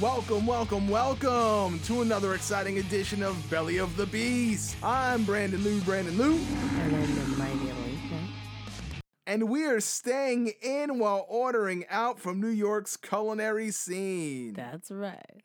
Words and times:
Welcome, 0.00 0.46
welcome, 0.46 0.88
welcome 0.88 1.78
to 1.80 2.00
another 2.00 2.34
exciting 2.34 2.78
edition 2.78 3.22
of 3.22 3.36
Belly 3.50 3.76
of 3.78 3.96
the 3.98 4.06
Beast. 4.06 4.76
I'm 4.82 5.24
Brandon 5.24 5.62
Lou, 5.62 5.78
Brandon 5.82 6.16
Lou, 6.16 6.32
And 6.36 6.92
then 6.92 7.14
the 7.16 7.36
mighty 7.36 7.68
Alicia. 7.70 8.32
and 9.26 9.50
we 9.50 9.66
are 9.66 9.80
staying 9.80 10.52
in 10.62 10.98
while 10.98 11.26
ordering 11.28 11.84
out 11.90 12.18
from 12.18 12.40
New 12.40 12.48
York's 12.48 12.96
culinary 12.96 13.70
scene. 13.70 14.54
That's 14.54 14.90
right. 14.90 15.42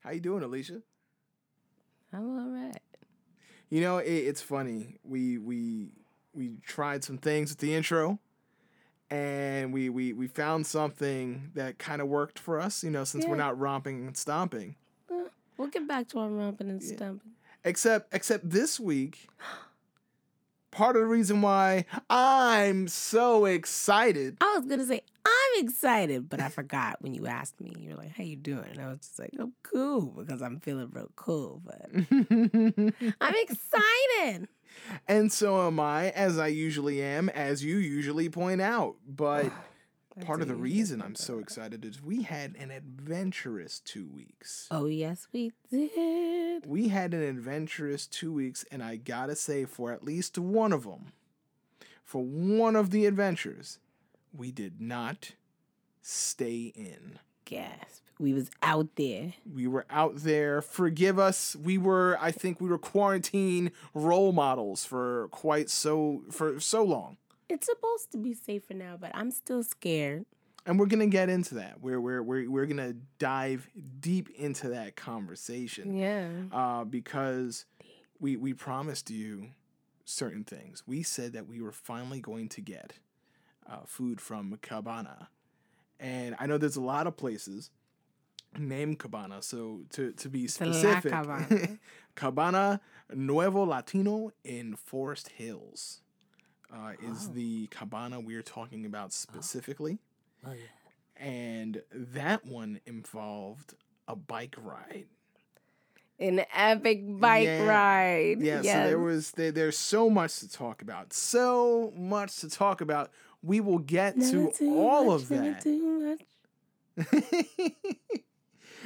How 0.00 0.10
you 0.12 0.20
doing, 0.20 0.44
Alicia? 0.44 0.82
I'm 2.12 2.38
all 2.38 2.48
right. 2.48 2.78
You 3.70 3.80
know, 3.80 3.98
it, 3.98 4.08
it's 4.12 4.40
funny. 4.42 4.98
We 5.02 5.38
we 5.38 5.94
we 6.32 6.58
tried 6.64 7.02
some 7.02 7.18
things 7.18 7.50
at 7.50 7.58
the 7.58 7.74
intro, 7.74 8.20
and 9.10 9.72
we 9.72 9.88
we 9.88 10.12
we 10.12 10.26
found 10.28 10.66
something 10.66 11.50
that 11.54 11.78
kind 11.78 12.00
of 12.00 12.08
worked 12.08 12.38
for 12.38 12.60
us. 12.60 12.84
You 12.84 12.90
know, 12.90 13.04
since 13.04 13.26
we're 13.26 13.36
not 13.36 13.58
romping 13.58 14.06
and 14.06 14.16
stomping. 14.16 14.76
We'll 15.56 15.68
get 15.68 15.86
back 15.86 16.08
to 16.08 16.20
our 16.20 16.28
romping 16.28 16.70
and 16.70 16.82
stumping. 16.82 17.32
Except 17.64 18.14
except 18.14 18.48
this 18.48 18.80
week, 18.80 19.28
part 20.70 20.96
of 20.96 21.02
the 21.02 21.08
reason 21.08 21.42
why 21.42 21.84
I'm 22.08 22.88
so 22.88 23.44
excited. 23.44 24.38
I 24.40 24.56
was 24.56 24.66
gonna 24.66 24.86
say 24.86 25.02
I'm 25.26 25.64
excited, 25.64 26.30
but 26.30 26.40
I 26.40 26.48
forgot 26.48 27.02
when 27.02 27.12
you 27.12 27.26
asked 27.26 27.60
me. 27.60 27.74
You're 27.78 27.96
like, 27.96 28.12
"How 28.16 28.24
you 28.24 28.36
doing?" 28.36 28.64
And 28.70 28.80
I 28.80 28.88
was 28.88 29.00
just 29.00 29.18
like, 29.18 29.34
"I'm 29.38 29.52
cool," 29.62 30.06
because 30.16 30.40
I'm 30.40 30.60
feeling 30.60 30.88
real 30.92 31.10
cool. 31.16 31.60
But 31.64 31.90
I'm 33.20 33.34
excited. 33.42 34.48
And 35.08 35.32
so 35.32 35.66
am 35.66 35.80
I, 35.80 36.10
as 36.10 36.38
I 36.38 36.48
usually 36.48 37.02
am, 37.02 37.28
as 37.30 37.64
you 37.64 37.76
usually 37.76 38.28
point 38.28 38.60
out. 38.60 38.96
But 39.06 39.50
part 40.20 40.42
of 40.42 40.48
the 40.48 40.54
reason. 40.54 41.02
I'm 41.02 41.14
so 41.14 41.38
excited 41.38 41.84
is 41.84 42.02
we 42.02 42.22
had 42.22 42.54
an 42.56 42.70
adventurous 42.70 43.80
two 43.80 44.06
weeks. 44.06 44.66
Oh 44.70 44.86
yes, 44.86 45.28
we 45.32 45.52
did. 45.70 46.66
We 46.66 46.88
had 46.88 47.14
an 47.14 47.22
adventurous 47.22 48.06
two 48.06 48.32
weeks, 48.32 48.64
and 48.70 48.82
I 48.82 48.96
gotta 48.96 49.36
say, 49.36 49.64
for 49.64 49.92
at 49.92 50.04
least 50.04 50.38
one 50.38 50.72
of 50.72 50.84
them, 50.84 51.12
for 52.04 52.22
one 52.22 52.76
of 52.76 52.90
the 52.90 53.06
adventures, 53.06 53.78
we 54.36 54.50
did 54.50 54.80
not 54.80 55.32
stay 56.02 56.72
in. 56.74 57.18
Gasp. 57.50 58.02
We 58.18 58.32
was 58.34 58.50
out 58.62 58.88
there. 58.96 59.32
We 59.50 59.66
were 59.66 59.86
out 59.90 60.16
there. 60.16 60.60
Forgive 60.62 61.18
us. 61.18 61.56
We 61.56 61.78
were, 61.78 62.16
I 62.20 62.30
think, 62.30 62.60
we 62.60 62.68
were 62.68 62.78
quarantine 62.78 63.72
role 63.94 64.32
models 64.32 64.84
for 64.84 65.28
quite 65.30 65.68
so 65.70 66.22
for 66.30 66.60
so 66.60 66.84
long, 66.84 67.16
It's 67.48 67.66
supposed 67.66 68.12
to 68.12 68.18
be 68.18 68.34
safer 68.34 68.74
now, 68.74 68.96
but 69.00 69.10
I'm 69.14 69.30
still 69.30 69.62
scared. 69.62 70.26
and 70.66 70.78
we're 70.78 70.86
gonna 70.86 71.06
get 71.06 71.28
into 71.30 71.54
that. 71.56 71.80
We're 71.80 72.00
we're 72.00 72.22
we're 72.22 72.50
we're 72.50 72.66
gonna 72.66 72.94
dive 73.18 73.68
deep 74.00 74.28
into 74.36 74.68
that 74.68 74.96
conversation. 74.96 75.96
Yeah. 75.96 76.28
uh, 76.52 76.84
because 76.84 77.64
we 78.20 78.36
we 78.36 78.52
promised 78.52 79.10
you 79.10 79.52
certain 80.04 80.44
things. 80.44 80.82
We 80.86 81.02
said 81.02 81.32
that 81.32 81.46
we 81.46 81.62
were 81.62 81.72
finally 81.72 82.20
going 82.20 82.48
to 82.50 82.60
get 82.60 82.98
uh, 83.66 83.84
food 83.86 84.20
from 84.20 84.58
Cabana, 84.60 85.28
and 86.00 86.34
I 86.40 86.46
know 86.46 86.58
there's 86.58 86.76
a 86.76 86.80
lot 86.82 87.06
of 87.06 87.16
places 87.16 87.70
named 88.58 88.98
Cabana. 88.98 89.42
So 89.42 89.82
to 89.90 90.12
to 90.12 90.28
be 90.28 90.48
specific, 90.48 91.12
Cabana. 91.12 91.78
Cabana 92.16 92.80
Nuevo 93.14 93.64
Latino 93.64 94.32
in 94.44 94.74
Forest 94.76 95.28
Hills. 95.30 96.00
Uh, 96.72 96.92
is 97.02 97.26
Oh. 97.28 97.32
the 97.34 97.66
cabana 97.66 98.20
we're 98.20 98.42
talking 98.42 98.86
about 98.86 99.12
specifically, 99.12 99.98
Oh 100.46 100.52
yeah. 100.52 100.62
and 101.26 101.82
that 101.92 102.46
one 102.46 102.80
involved 102.86 103.74
a 104.06 104.14
bike 104.14 104.54
ride. 104.56 105.06
An 106.20 106.44
epic 106.54 107.00
bike 107.18 107.46
Yeah. 107.46 107.64
ride. 107.66 108.40
Yeah, 108.40 108.62
so 108.62 108.68
there 108.68 108.98
was 109.00 109.32
there, 109.32 109.50
there's 109.50 109.76
so 109.78 110.08
much 110.08 110.38
to 110.40 110.48
talk 110.48 110.80
about. 110.80 111.12
So 111.12 111.92
much 111.96 112.36
to 112.36 112.48
talk 112.48 112.80
about. 112.80 113.10
We 113.42 113.60
will 113.60 113.78
get 113.78 114.16
Never 114.16 114.50
to 114.50 114.76
all 114.76 115.06
much, 115.06 115.22
of 115.22 115.28
that. 115.30 116.18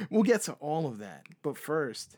we'll 0.09 0.23
get 0.23 0.43
to 0.43 0.53
all 0.53 0.87
of 0.87 0.99
that. 0.99 1.25
But 1.43 1.57
first, 1.57 2.17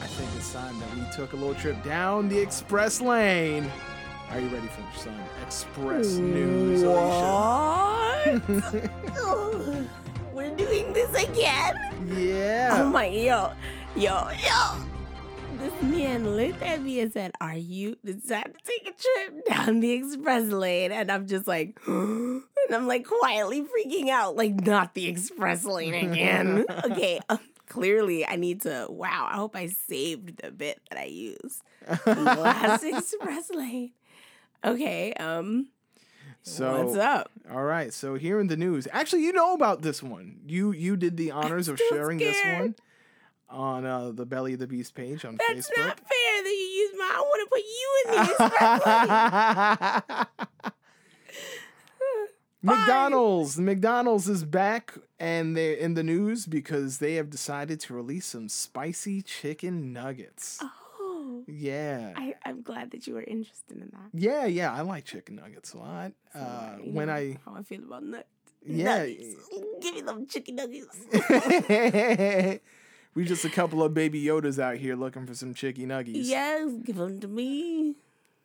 I 0.00 0.06
think 0.06 0.30
it's 0.36 0.52
time 0.52 0.78
that 0.80 0.94
we 0.96 1.02
took 1.14 1.32
a 1.32 1.36
little 1.36 1.54
trip 1.54 1.82
down 1.84 2.28
the 2.28 2.38
express 2.38 3.00
lane. 3.00 3.70
Are 4.30 4.40
you 4.40 4.48
ready 4.48 4.66
for 4.68 4.98
some 4.98 5.14
express 5.44 6.14
news? 6.16 6.82
What? 6.84 8.42
We're 10.34 10.54
doing 10.56 10.92
this 10.92 11.10
again? 11.22 11.76
Yeah. 12.16 12.80
Oh 12.82 12.90
my 12.90 13.06
yo, 13.06 13.52
yo, 13.94 14.28
yo. 14.42 14.85
This 15.80 15.90
man 15.90 16.36
looked 16.36 16.62
at 16.62 16.80
me 16.80 17.00
and 17.00 17.12
said, 17.12 17.32
Are 17.40 17.56
you 17.56 17.96
decided 18.04 18.54
to 18.54 18.64
take 18.64 18.88
a 18.88 18.92
trip 18.92 19.46
down 19.46 19.80
the 19.80 19.92
express 19.92 20.44
lane? 20.44 20.90
And 20.90 21.10
I'm 21.10 21.26
just 21.26 21.46
like, 21.46 21.78
and 21.86 22.42
I'm 22.72 22.86
like 22.86 23.06
quietly 23.06 23.62
freaking 23.62 24.08
out, 24.08 24.36
like, 24.36 24.54
not 24.64 24.94
the 24.94 25.06
express 25.06 25.64
lane 25.64 25.92
again. 25.92 26.64
okay, 26.84 27.20
um, 27.28 27.40
clearly 27.66 28.26
I 28.26 28.36
need 28.36 28.62
to, 28.62 28.86
wow, 28.88 29.28
I 29.30 29.36
hope 29.36 29.54
I 29.54 29.66
saved 29.66 30.40
the 30.42 30.50
bit 30.50 30.80
that 30.90 30.98
I 30.98 31.04
used. 31.04 31.62
Last 32.06 32.82
express 32.84 33.50
lane. 33.50 33.92
Okay, 34.64 35.12
um, 35.14 35.68
so 36.42 36.84
what's 36.84 36.96
up? 36.96 37.30
All 37.52 37.64
right. 37.64 37.92
So 37.92 38.14
here 38.14 38.40
in 38.40 38.46
the 38.46 38.56
news, 38.56 38.88
actually, 38.92 39.24
you 39.24 39.32
know 39.32 39.52
about 39.52 39.82
this 39.82 40.02
one. 40.02 40.40
You 40.46 40.72
you 40.72 40.96
did 40.96 41.16
the 41.16 41.32
honors 41.32 41.68
of 41.68 41.78
sharing 41.90 42.18
this 42.18 42.36
one 42.44 42.76
on 43.48 43.84
uh, 43.86 44.10
the 44.12 44.26
Belly 44.26 44.54
of 44.54 44.58
the 44.58 44.66
Beast 44.66 44.94
page 44.94 45.24
on 45.24 45.36
That's 45.48 45.68
Facebook. 45.70 45.86
not 45.86 45.98
fair 46.00 46.42
that 46.42 46.50
you 46.50 46.54
use 46.54 46.92
my, 46.98 47.10
I 47.14 47.20
want 47.20 47.40
to 47.42 47.50
put 47.52 47.62
you 47.62 47.88
in 50.62 50.62
the. 50.62 50.72
McDonald's. 52.62 53.58
McDonald's 53.58 54.28
is 54.28 54.44
back 54.44 54.94
and 55.20 55.56
they're 55.56 55.74
in 55.74 55.94
the 55.94 56.02
news 56.02 56.46
because 56.46 56.98
they 56.98 57.14
have 57.14 57.30
decided 57.30 57.78
to 57.80 57.94
release 57.94 58.26
some 58.26 58.48
spicy 58.48 59.22
chicken 59.22 59.92
nuggets. 59.92 60.58
Oh. 60.62 61.44
Yeah. 61.46 62.12
I, 62.16 62.34
I'm 62.44 62.62
glad 62.62 62.90
that 62.90 63.06
you 63.06 63.14
were 63.14 63.22
interested 63.22 63.76
in 63.76 63.90
that. 63.92 64.10
Yeah, 64.12 64.46
yeah, 64.46 64.72
I 64.72 64.80
like 64.80 65.04
chicken 65.04 65.36
nuggets 65.36 65.74
a 65.74 65.78
lot. 65.78 66.12
So, 66.32 66.38
Uh, 66.40 66.76
when 66.82 67.08
I 67.08 67.38
how 67.44 67.54
I 67.54 67.62
feel 67.62 67.84
about 67.84 68.02
nuts. 68.02 68.26
Yeah. 68.66 68.98
Nuggets. 68.98 69.36
Give 69.80 69.94
me 69.94 70.00
them 70.00 70.26
chicken 70.26 70.56
nuggets. 70.56 70.98
we 73.16 73.24
just 73.24 73.44
a 73.44 73.50
couple 73.50 73.82
of 73.82 73.94
baby 73.94 74.22
Yodas 74.22 74.60
out 74.60 74.76
here 74.76 74.94
looking 74.94 75.26
for 75.26 75.34
some 75.34 75.54
chicky 75.54 75.86
nuggies. 75.86 76.26
yes, 76.26 76.70
give 76.84 76.96
them 76.96 77.18
to 77.20 77.26
me. 77.26 77.96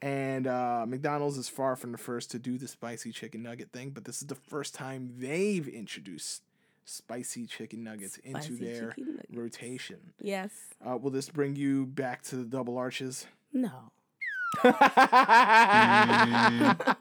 And 0.01 0.47
uh, 0.47 0.85
McDonald's 0.87 1.37
is 1.37 1.47
far 1.47 1.75
from 1.75 1.91
the 1.91 1.99
first 1.99 2.31
to 2.31 2.39
do 2.39 2.57
the 2.57 2.67
spicy 2.67 3.11
chicken 3.11 3.43
nugget 3.43 3.71
thing, 3.71 3.91
but 3.91 4.05
this 4.05 4.19
is 4.21 4.27
the 4.27 4.33
first 4.35 4.73
time 4.73 5.11
they've 5.17 5.67
introduced 5.67 6.41
spicy 6.85 7.45
chicken 7.45 7.83
nuggets 7.83 8.17
into 8.23 8.53
their 8.55 8.95
nuggets. 8.97 9.27
rotation. 9.31 9.99
Yes. 10.19 10.49
Uh, 10.83 10.97
will 10.97 11.11
this 11.11 11.29
bring 11.29 11.55
you 11.55 11.85
back 11.85 12.23
to 12.23 12.37
the 12.37 12.45
double 12.45 12.79
arches? 12.79 13.27
No. 13.53 13.91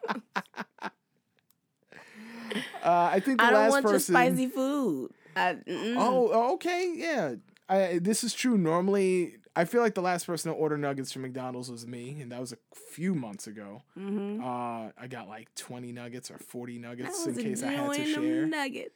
Uh, 2.82 3.10
I 3.12 3.20
think 3.20 3.38
the 3.38 3.44
I 3.44 3.50
don't 3.50 3.60
last 3.60 3.70
want 3.72 3.84
person. 3.84 4.14
your 4.14 4.22
spicy 4.24 4.46
food. 4.48 5.10
I, 5.36 5.52
mm-mm. 5.52 5.94
Oh, 5.98 6.54
okay, 6.54 6.92
yeah. 6.96 7.34
I, 7.70 7.98
this 8.00 8.24
is 8.24 8.34
true. 8.34 8.58
Normally, 8.58 9.36
I 9.54 9.64
feel 9.64 9.80
like 9.80 9.94
the 9.94 10.02
last 10.02 10.26
person 10.26 10.52
to 10.52 10.58
order 10.58 10.76
nuggets 10.76 11.12
from 11.12 11.22
McDonald's 11.22 11.70
was 11.70 11.86
me, 11.86 12.20
and 12.20 12.32
that 12.32 12.40
was 12.40 12.52
a 12.52 12.58
few 12.74 13.14
months 13.14 13.46
ago. 13.46 13.82
Mhm. 13.96 14.40
Uh, 14.40 14.92
I 14.98 15.06
got 15.06 15.28
like 15.28 15.54
twenty 15.54 15.92
nuggets 15.92 16.30
or 16.30 16.38
forty 16.38 16.78
nuggets 16.78 17.26
in 17.26 17.34
case 17.36 17.62
I 17.62 17.72
had 17.72 17.92
to 17.92 18.04
share. 18.06 18.46
nuggets. 18.46 18.94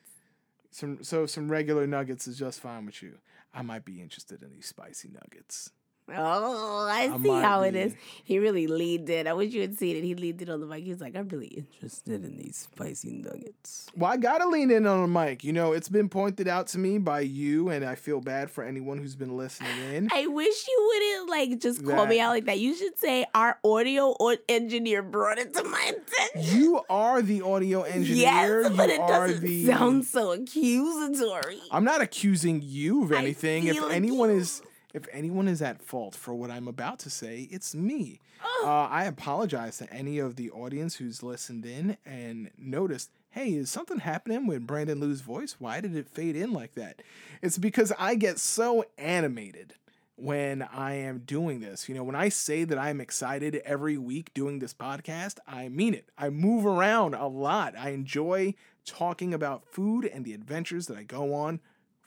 Some 0.71 1.05
so 1.05 1.27
some 1.27 1.51
regular 1.51 1.87
nuggets 1.87 2.27
is 2.27 2.37
just 2.39 2.61
fine 2.61 2.85
with 2.87 3.01
you. 3.03 3.19
I 3.55 3.63
might 3.63 3.85
be 3.85 4.03
interested 4.03 4.43
in 4.43 4.51
these 4.53 4.67
spicy 4.67 5.09
nuggets. 5.09 5.71
Oh, 6.09 6.87
I, 6.87 7.11
I 7.15 7.19
see 7.19 7.31
how 7.31 7.63
it 7.63 7.73
be. 7.73 7.79
is. 7.79 7.95
He 8.25 8.39
really 8.39 8.67
leaned 8.67 9.09
in. 9.09 9.27
I 9.27 9.33
wish 9.33 9.55
you 9.55 9.63
had 9.63 9.79
seen 9.79 9.97
it. 9.97 10.05
He 10.05 10.15
leaned 10.15 10.43
in 10.43 10.51
on 10.51 10.61
the 10.61 10.67
mic. 10.67 10.85
He 10.85 10.91
was 10.91 11.01
like, 11.01 11.17
I'm 11.17 11.29
really 11.29 11.47
interested 11.47 12.25
in 12.25 12.37
these 12.37 12.57
spicy 12.57 13.13
nuggets. 13.13 13.87
Well, 13.97 14.11
I 14.11 14.19
gotta 14.19 14.47
lean 14.47 14.71
in 14.71 14.87
on 14.87 15.01
the 15.01 15.09
mic. 15.09 15.45
You 15.45 15.55
know, 15.55 15.73
it's 15.73 15.89
been 15.89 16.11
pointed 16.11 16.47
out 16.47 16.67
to 16.69 16.79
me 16.79 16.99
by 16.99 17.21
you, 17.21 17.71
and 17.71 17.85
I 17.85 17.95
feel 17.95 18.21
bad 18.21 18.51
for 18.51 18.65
anyone 18.65 18.99
who's 18.99 19.17
been 19.17 19.37
listening 19.37 19.71
in. 19.95 20.09
I 20.13 20.27
wish 20.27 20.69
you 20.69 20.93
wouldn't 20.93 21.31
like 21.31 21.61
just 21.61 21.85
call 21.87 22.07
me 22.07 22.21
out 22.21 22.31
like 22.31 22.45
that. 22.47 22.59
You 22.59 22.75
should 22.75 22.99
say 22.99 23.25
our 23.35 23.59
audio 23.65 24.09
or 24.21 24.37
engineer 24.49 25.03
brought 25.03 25.39
it 25.39 25.55
to 25.55 25.65
my 25.65 25.93
attention. 25.97 26.59
You 26.61 26.83
are 26.91 27.23
the 27.23 27.41
audio 27.43 27.83
engineer. 27.83 28.63
yes, 28.63 28.73
but 28.77 28.91
you 28.91 28.95
it 28.97 29.09
doesn't 29.09 29.41
the. 29.41 29.67
sound 29.67 30.05
so 30.05 30.33
accusatory. 30.33 31.61
I'm 31.71 31.85
not 31.85 32.03
accusing 32.03 32.61
you 32.63 33.05
of 33.05 33.13
anything. 33.13 33.67
If 33.69 33.83
anyone 33.91 34.29
you. 34.29 34.37
is 34.37 34.63
if 34.95 35.07
anyone 35.13 35.49
is 35.49 35.61
at 35.61 35.83
fault 35.83 36.15
for 36.15 36.35
what 36.35 36.51
I'm 36.51 36.69
about 36.69 37.01
to 37.01 37.11
say, 37.11 37.49
it's 37.51 37.75
me. 37.75 38.21
Ugh. 38.41 38.67
Uh, 38.67 38.87
I 38.91 39.05
apologize 39.05 39.79
to 39.79 39.93
any 39.93 40.19
of 40.21 40.37
the 40.37 40.51
audience 40.53 40.97
who's 40.97 41.23
listened 41.23 41.67
in 41.67 41.99
and 42.07 42.51
noticed, 42.57 43.11
hey, 43.31 43.55
is 43.55 43.69
something 43.69 43.99
happening 43.99 44.47
with 44.47 44.67
Brandon 44.67 45.01
Lou's 45.01 45.21
voice? 45.21 45.57
Why 45.59 45.81
did 45.81 45.97
it 45.97 46.09
fade 46.09 46.37
in 46.37 46.53
like 46.53 46.75
that? 46.77 47.03
It's 47.43 47.59
because 47.59 47.93
I 47.99 48.15
get 48.15 48.39
so 48.39 48.85
animated 48.97 49.75
when 50.15 50.63
I 50.63 50.95
am 50.95 51.23
doing 51.27 51.59
this. 51.59 51.89
You 51.89 51.97
know, 51.97 52.05
when 52.05 52.15
I 52.15 52.29
say 52.29 52.63
that 52.63 52.79
I'm 52.79 53.01
excited 53.01 53.57
every 53.65 53.99
week 53.99 54.33
doing 54.33 54.61
this 54.61 54.73
podcast, 54.73 55.39
I 55.45 55.69
mean 55.69 55.93
it. 55.93 56.09
I 56.17 56.31
move 56.31 56.65
around 56.65 57.15
a 57.15 57.27
lot. 57.27 57.75
I 57.77 57.91
enjoy 57.91 58.55
talking 58.87 59.35
about 59.35 59.67
food 59.67 60.05
and 60.05 60.25
the 60.25 60.35
adventures 60.35 60.87
that 60.87 60.97
I 60.97 61.03
go 61.03 61.35
on 61.35 61.59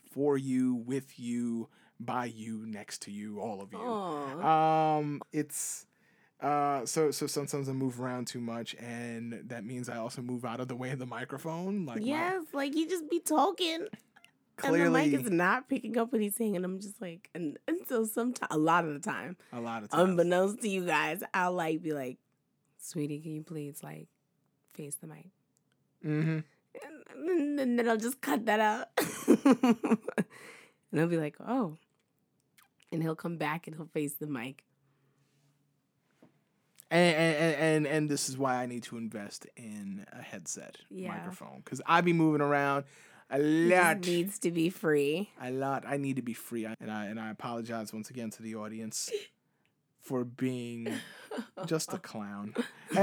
for 0.10 0.38
you, 0.38 0.74
with 0.74 1.20
you, 1.20 1.68
by 2.00 2.26
you, 2.26 2.66
next 2.66 3.02
to 3.04 3.12
you, 3.12 3.40
all 3.40 3.62
of 3.62 3.74
you. 3.74 3.80
Aw. 3.80 4.98
Um, 4.98 5.22
it's 5.32 5.86
uh, 6.42 6.86
so 6.86 7.10
so 7.10 7.26
sometimes 7.26 7.68
I 7.68 7.72
move 7.72 8.00
around 8.00 8.28
too 8.28 8.40
much, 8.40 8.76
and 8.76 9.42
that 9.48 9.66
means 9.66 9.90
I 9.90 9.98
also 9.98 10.22
move 10.22 10.46
out 10.46 10.60
of 10.60 10.68
the 10.68 10.76
way 10.76 10.92
of 10.92 11.00
the 11.00 11.06
microphone. 11.06 11.86
Like 11.86 12.00
my- 12.02 12.06
yes, 12.06 12.44
like 12.54 12.76
you 12.76 12.88
just 12.88 13.10
be 13.10 13.20
talking. 13.20 13.88
clearly 14.58 14.86
And 14.86 15.14
the 15.14 15.18
mic 15.18 15.26
is 15.26 15.32
not 15.32 15.70
picking 15.70 15.98
up 15.98 16.12
what 16.12 16.22
he's 16.22 16.36
saying, 16.36 16.56
and 16.56 16.66
I'm 16.66 16.80
just 16.80 17.02
like, 17.02 17.30
and, 17.34 17.58
and 17.68 17.80
so 17.88 18.06
sometimes, 18.06 18.48
a 18.52 18.58
lot 18.58 18.86
of 18.86 18.94
the 18.94 19.00
time, 19.00 19.38
a 19.54 19.60
lot 19.60 19.84
of 19.84 19.90
times. 19.90 20.10
unbeknownst 20.10 20.62
to 20.62 20.70
you 20.70 20.86
guys, 20.86 21.22
I'll 21.34 21.54
like 21.54 21.82
be 21.82 21.94
like, 21.94 22.18
"Sweetie, 22.80 23.20
can 23.20 23.34
you 23.34 23.44
please 23.44 23.82
like 23.84 24.08
face 24.74 24.96
the 24.96 25.08
mic?" 25.08 25.30
mm-hmm. 26.06 26.40
And, 27.16 27.60
and 27.60 27.80
then 27.80 27.90
I'll 27.90 27.98
just 27.98 28.22
cut 28.22 28.46
that 28.46 28.60
out, 28.60 28.88
and 30.92 31.02
I'll 31.02 31.08
be 31.08 31.18
like, 31.18 31.36
"Oh," 31.40 31.78
and 32.92 33.02
he'll 33.04 33.16
come 33.16 33.38
back 33.38 33.68
and 33.68 33.76
he'll 33.76 33.88
face 33.88 34.14
the 34.14 34.28
mic. 34.28 34.64
And, 36.90 37.16
and 37.18 37.56
and 37.56 37.88
and 37.88 38.10
this 38.10 38.30
is 38.30 38.38
why 38.38 38.56
I 38.56 38.66
need 38.66 38.84
to 38.84 38.98
invest 38.98 39.46
in 39.58 40.06
a 40.14 40.22
headset 40.22 40.78
Yeah. 40.90 41.10
microphone 41.10 41.62
because 41.64 41.82
I 41.86 42.00
be 42.02 42.14
moving 42.14 42.40
around 42.42 42.86
a 43.30 43.40
He 43.44 43.68
just 43.70 43.84
lot. 43.84 44.06
needs 44.06 44.40
to 44.40 44.52
be 44.52 44.70
free. 44.70 45.30
a 45.42 45.52
lot. 45.52 45.84
I 45.86 45.98
need 45.98 46.16
to 46.16 46.22
be 46.22 46.34
free, 46.34 46.64
and 46.80 46.90
I 46.90 47.06
and 47.08 47.20
I 47.20 47.30
apologize 47.30 47.92
once 47.92 48.10
again 48.10 48.30
to 48.32 48.42
the 48.42 48.56
audience 48.56 49.12
for 50.02 50.24
being 50.24 50.88
just 51.66 51.92
a 51.92 51.98
clown. 51.98 52.56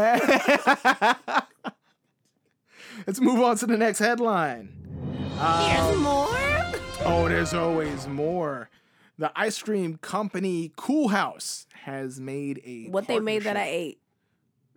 Let's 3.07 3.21
move 3.21 3.41
on 3.43 3.57
to 3.59 3.67
the 3.67 3.77
next 3.77 3.99
headline. 3.99 4.71
There's 5.37 5.97
Um, 5.97 6.03
more. 6.03 6.27
oh, 7.05 7.27
there's 7.29 7.53
always 7.53 8.07
more. 8.09 8.71
The 9.19 9.33
ice 9.37 9.63
cream 9.63 9.99
company 9.99 10.73
Coolhaus 10.77 11.67
has 11.85 12.21
made 12.21 12.61
a 12.65 12.89
What 12.89 13.07
they 13.07 13.21
made 13.21 13.43
that 13.45 13.57
I 13.57 13.67
ate? 13.67 14.01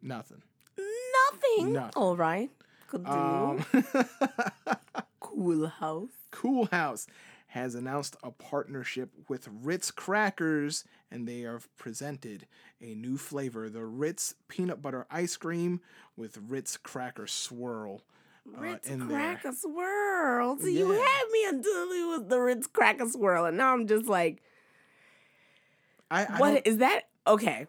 nothing. 0.02 0.44
Nothing. 0.78 1.74
Nothing. 1.74 1.94
All 1.96 2.16
right. 2.16 2.50
Could 2.88 3.04
do. 3.06 3.12
Um, 3.12 3.66
coolhaus. 5.22 6.10
Cool 6.32 6.68
House 6.68 7.08
has 7.48 7.76
announced 7.76 8.16
a 8.24 8.32
partnership 8.32 9.10
with 9.28 9.50
Ritz 9.64 9.90
Crackers 9.92 10.84
and 11.10 11.28
they 11.28 11.42
have 11.42 11.68
presented 11.78 12.46
a 12.82 12.94
new 12.94 13.18
flavor 13.18 13.70
the 13.70 13.86
Ritz 13.86 14.36
peanut 14.48 14.82
butter 14.82 15.08
ice 15.10 15.36
cream 15.38 15.82
with 16.16 16.38
Ritz 16.48 16.78
cracker 16.78 17.28
swirl. 17.28 18.04
Uh, 18.56 18.62
Ritz 18.62 18.88
there. 18.88 18.98
cracker 19.08 19.52
swirl. 19.54 20.58
So 20.60 20.68
you 20.68 20.92
had 20.92 21.24
me 21.32 21.46
until 21.48 21.72
it 21.92 22.08
was 22.08 22.26
the 22.28 22.40
Ritz 22.40 22.68
cracker 22.68 23.10
swirl, 23.10 23.46
and 23.46 23.58
now 23.58 23.74
I'm 23.74 23.88
just 23.88 24.08
like, 24.08 24.42
I, 26.10 26.26
I 26.26 26.38
what 26.40 26.66
that? 26.78 27.02
Okay. 27.26 27.68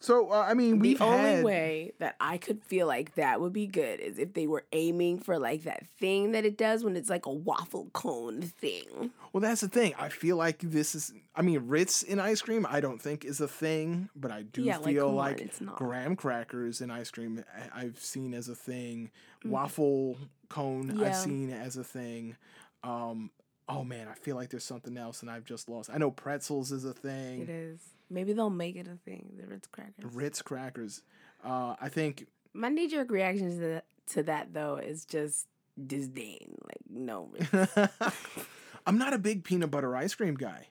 So 0.00 0.30
uh, 0.30 0.44
I 0.46 0.54
mean 0.54 0.78
The 0.80 0.98
only 1.00 1.30
had 1.36 1.44
way 1.44 1.92
that 1.98 2.16
I 2.20 2.36
could 2.38 2.62
feel 2.62 2.86
like 2.86 3.14
that 3.14 3.40
would 3.40 3.52
be 3.52 3.66
good 3.66 3.98
is 4.00 4.18
if 4.18 4.34
they 4.34 4.46
were 4.46 4.64
aiming 4.72 5.18
for 5.20 5.38
like 5.38 5.62
that 5.64 5.86
thing 5.98 6.32
that 6.32 6.44
it 6.44 6.58
does 6.58 6.84
when 6.84 6.96
it's 6.96 7.08
like 7.10 7.26
a 7.26 7.32
waffle 7.32 7.88
cone 7.92 8.42
thing. 8.42 9.10
well 9.32 9.40
that's 9.40 9.62
the 9.62 9.68
thing 9.68 9.94
I 9.98 10.08
feel 10.10 10.36
like 10.36 10.58
this 10.60 10.94
is 10.94 11.12
I 11.34 11.42
mean 11.42 11.66
Ritz 11.66 12.02
in 12.02 12.18
ice 12.20 12.42
cream 12.42 12.66
I 12.68 12.80
don't 12.80 13.00
think 13.00 13.24
is 13.24 13.40
a 13.40 13.48
thing 13.48 14.08
but 14.14 14.30
I 14.30 14.42
do 14.42 14.62
Yeah, 14.62 14.78
feel 14.78 15.08
on, 15.08 15.14
like 15.16 15.60
not. 15.60 15.76
graham 15.76 16.14
crackers 16.16 16.80
in 16.80 16.90
ice 16.90 17.10
cream 17.10 17.42
I- 17.74 17.80
I've 17.84 17.98
seen 17.98 18.34
as 18.34 18.48
a 18.48 18.54
thing 18.54 19.10
waffle 19.44 20.18
cone 20.48 20.92
Mm. 20.92 21.00
Yeah. 21.00 21.08
I've 21.08 21.16
seen 21.16 21.50
as 21.50 21.76
a 21.76 21.84
thing 21.84 22.36
um 22.84 23.30
oh 23.68 23.82
man 23.84 24.08
I 24.08 24.14
feel 24.14 24.36
like 24.36 24.50
there's 24.50 24.64
something 24.64 24.96
else 24.96 25.22
and 25.22 25.30
I've 25.30 25.44
just 25.44 25.68
lost 25.68 25.90
I 25.92 25.98
know 25.98 26.10
pretzels 26.10 26.70
is 26.72 26.84
a 26.84 26.92
thing 26.92 27.46
is. 27.48 27.80
Maybe 28.08 28.32
they'll 28.32 28.50
make 28.50 28.76
it 28.76 28.86
a 28.86 28.96
thing. 29.04 29.32
The 29.40 29.46
Ritz 29.46 29.68
crackers. 29.68 30.14
Ritz 30.14 30.42
crackers 30.42 31.02
uh 31.44 31.76
I 31.80 31.88
think 31.88 32.26
My 32.54 32.68
knee 32.68 32.88
jerk 32.88 33.10
reaction 33.10 33.50
to 33.50 33.56
that, 33.56 33.84
to 34.08 34.22
that 34.24 34.52
though 34.52 34.76
is 34.76 35.04
just 35.04 35.46
disdain. 35.86 36.56
Like 36.62 36.80
no. 36.88 37.32
I'm 38.86 38.98
not 38.98 39.12
a 39.12 39.18
big 39.18 39.44
peanut 39.44 39.70
butter 39.70 39.96
ice 39.96 40.14
cream 40.14 40.34
guy 40.34 40.68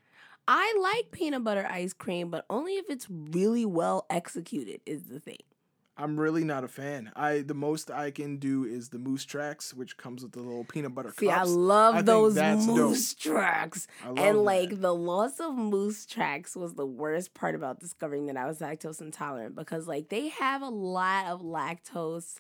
I 0.48 0.78
like 0.80 1.12
peanut 1.12 1.44
butter 1.44 1.68
ice 1.70 1.94
cream, 1.94 2.30
but 2.30 2.46
only 2.50 2.74
if 2.74 2.90
it's 2.90 3.08
really 3.10 3.66
well 3.66 4.06
executed 4.10 4.82
is 4.86 5.04
the 5.04 5.20
thing. 5.20 5.38
I'm 5.98 6.20
really 6.20 6.44
not 6.44 6.64
a 6.66 6.68
fan. 6.68 7.12
I 7.16 7.40
the 7.42 7.54
most 7.54 7.90
I 7.90 8.12
can 8.12 8.38
do 8.38 8.66
is 8.66 8.90
the 8.90 9.00
moose 9.00 9.24
tracks, 9.24 9.74
which 9.74 9.96
comes 9.96 10.24
with 10.24 10.34
the 10.34 10.42
little 10.42 10.66
peanut 10.66 10.94
butter 10.94 11.14
See, 11.18 11.30
I 11.30 11.44
love 11.44 11.96
I 11.96 12.02
those 12.02 12.36
that's 12.36 12.66
dope. 12.66 12.76
moose 12.76 13.14
tracks. 13.16 13.88
And 14.04 14.18
that. 14.18 14.38
like 14.38 14.82
the 14.82 14.94
loss 14.94 15.40
of 15.40 15.56
moose 15.56 16.06
tracks 16.06 16.56
was 16.56 16.74
the 16.74 16.86
worst 16.86 17.34
part 17.34 17.56
about 17.56 17.80
discovering 17.80 18.26
that 18.26 18.36
I 18.38 18.46
was 18.46 18.60
lactose 18.60 19.00
intolerant 19.00 19.56
because 19.56 19.88
like 19.88 20.10
they 20.10 20.28
have 20.30 20.62
a 20.62 20.70
lot 20.70 21.28
of 21.28 21.42
lactose 21.42 22.40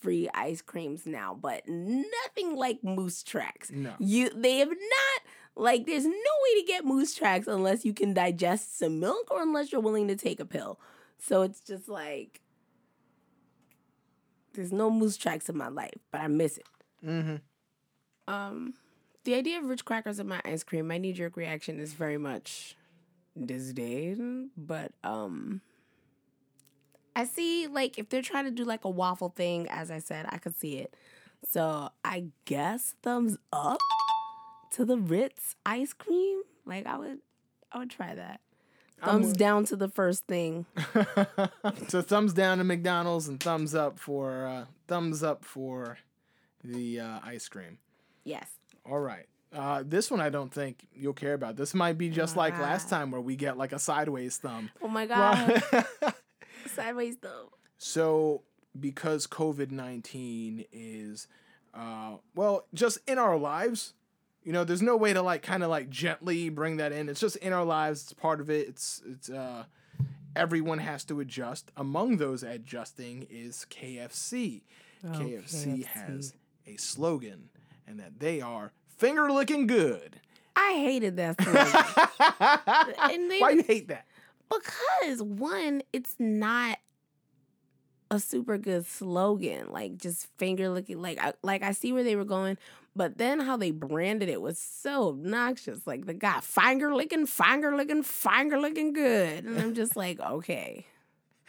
free 0.00 0.28
ice 0.34 0.62
creams 0.62 1.06
now, 1.06 1.38
but 1.40 1.62
nothing 1.68 2.56
like 2.56 2.82
moose 2.82 3.22
tracks. 3.22 3.70
no. 3.70 3.92
You 4.00 4.30
they 4.34 4.58
have 4.58 4.68
not 4.68 5.22
like 5.54 5.86
there's 5.86 6.06
no 6.06 6.10
way 6.10 6.60
to 6.60 6.66
get 6.66 6.84
moose 6.84 7.14
tracks 7.14 7.46
unless 7.46 7.84
you 7.84 7.92
can 7.92 8.14
digest 8.14 8.78
some 8.78 8.98
milk 8.98 9.30
or 9.30 9.42
unless 9.42 9.70
you're 9.70 9.80
willing 9.80 10.08
to 10.08 10.16
take 10.16 10.40
a 10.40 10.44
pill. 10.44 10.80
So 11.18 11.42
it's 11.42 11.60
just 11.60 11.88
like 11.88 12.40
there's 14.54 14.72
no 14.72 14.90
moose 14.90 15.16
tracks 15.16 15.48
in 15.48 15.56
my 15.56 15.68
life, 15.68 15.98
but 16.10 16.20
I 16.20 16.28
miss 16.28 16.58
it. 16.58 16.66
Mm-hmm. 17.06 17.36
Um, 18.32 18.74
the 19.24 19.34
idea 19.34 19.58
of 19.58 19.64
Ritz 19.64 19.82
crackers 19.82 20.18
in 20.18 20.28
my 20.28 20.40
ice 20.44 20.62
cream, 20.62 20.88
my 20.88 20.98
knee 20.98 21.12
jerk 21.12 21.36
reaction 21.36 21.78
is 21.78 21.92
very 21.92 22.18
much 22.18 22.76
disdain, 23.44 24.50
but 24.56 24.92
um, 25.04 25.60
I 27.14 27.24
see 27.24 27.66
like 27.66 27.98
if 27.98 28.08
they're 28.08 28.22
trying 28.22 28.44
to 28.44 28.50
do 28.50 28.64
like 28.64 28.84
a 28.84 28.90
waffle 28.90 29.30
thing, 29.30 29.68
as 29.68 29.90
I 29.90 29.98
said, 29.98 30.26
I 30.28 30.38
could 30.38 30.56
see 30.56 30.78
it. 30.78 30.94
So 31.48 31.90
I 32.04 32.26
guess 32.44 32.94
thumbs 33.02 33.36
up 33.52 33.78
to 34.72 34.84
the 34.84 34.96
Ritz 34.96 35.56
ice 35.64 35.92
cream. 35.92 36.42
Like 36.64 36.86
I 36.86 36.98
would, 36.98 37.18
I 37.72 37.78
would 37.78 37.90
try 37.90 38.14
that. 38.14 38.40
I'm 39.02 39.22
Thumbs 39.22 39.32
down 39.34 39.64
to 39.66 39.76
the 39.76 39.88
first 39.88 40.26
thing. 40.26 40.66
so 41.88 42.02
thumbs 42.02 42.32
down 42.32 42.58
to 42.58 42.64
McDonald's 42.64 43.28
and 43.28 43.40
thumbs 43.40 43.74
up 43.74 43.98
for 43.98 44.46
uh, 44.46 44.64
thumbs 44.88 45.22
up 45.22 45.44
for 45.44 45.98
the 46.62 47.00
uh, 47.00 47.18
ice 47.22 47.48
cream. 47.48 47.78
Yes. 48.24 48.46
All 48.84 48.98
right. 49.00 49.26
Uh, 49.52 49.82
this 49.84 50.10
one 50.10 50.20
I 50.20 50.28
don't 50.28 50.52
think 50.52 50.86
you'll 50.94 51.12
care 51.14 51.34
about. 51.34 51.56
This 51.56 51.74
might 51.74 51.98
be 51.98 52.08
just 52.10 52.36
like 52.36 52.58
last 52.60 52.86
Ah. 52.92 52.98
time 52.98 53.10
where 53.10 53.20
we 53.20 53.34
get 53.36 53.56
like 53.58 53.72
a 53.72 53.78
sideways 53.78 54.36
thumb. 54.36 54.70
Oh 54.82 54.88
my 54.88 55.06
god. 55.14 55.62
Sideways 56.74 57.16
though. 57.20 57.50
So, 57.78 58.42
because 58.78 59.26
COVID 59.26 59.70
19 59.70 60.66
is, 60.72 61.26
uh, 61.74 62.16
well, 62.34 62.66
just 62.74 62.98
in 63.08 63.18
our 63.18 63.36
lives, 63.36 63.94
you 64.42 64.52
know, 64.52 64.64
there's 64.64 64.82
no 64.82 64.96
way 64.96 65.12
to 65.12 65.22
like 65.22 65.42
kind 65.42 65.62
of 65.62 65.70
like 65.70 65.90
gently 65.90 66.48
bring 66.48 66.78
that 66.78 66.92
in. 66.92 67.08
It's 67.08 67.20
just 67.20 67.36
in 67.36 67.52
our 67.52 67.64
lives. 67.64 68.02
It's 68.04 68.12
part 68.12 68.40
of 68.40 68.48
it. 68.50 68.68
It's, 68.68 69.02
it's, 69.06 69.28
uh, 69.30 69.64
everyone 70.34 70.78
has 70.78 71.04
to 71.06 71.20
adjust. 71.20 71.70
Among 71.76 72.16
those 72.16 72.42
adjusting 72.42 73.26
is 73.30 73.66
KFC. 73.70 74.62
KFC, 75.04 75.84
has 75.86 76.34
a 76.66 76.76
slogan, 76.76 77.48
and 77.86 77.98
that 78.00 78.20
they 78.20 78.40
are 78.42 78.72
finger 78.98 79.30
licking 79.32 79.66
good. 79.66 80.20
I 80.56 80.72
hated 80.74 81.16
that 81.16 81.40
slogan. 83.08 83.28
They- 83.28 83.38
Why 83.40 83.50
you 83.50 83.62
hate 83.62 83.88
that? 83.88 84.06
Because 84.50 85.22
one, 85.22 85.82
it's 85.92 86.16
not 86.18 86.78
a 88.10 88.18
super 88.18 88.58
good 88.58 88.84
slogan. 88.86 89.70
Like 89.70 89.96
just 89.96 90.26
finger 90.38 90.68
looking. 90.68 91.00
Like 91.00 91.18
I 91.22 91.32
like 91.42 91.62
I 91.62 91.72
see 91.72 91.92
where 91.92 92.02
they 92.04 92.16
were 92.16 92.24
going, 92.24 92.58
but 92.96 93.18
then 93.18 93.40
how 93.40 93.56
they 93.56 93.70
branded 93.70 94.28
it 94.28 94.40
was 94.42 94.58
so 94.58 95.08
obnoxious. 95.08 95.86
Like 95.86 96.06
the 96.06 96.14
guy 96.14 96.40
finger 96.40 96.94
licking, 96.94 97.26
finger 97.26 97.74
licking, 97.76 98.02
finger 98.02 98.58
licking 98.58 98.92
good, 98.92 99.44
and 99.44 99.58
I'm 99.58 99.74
just 99.74 99.96
like, 99.96 100.20
okay, 100.20 100.86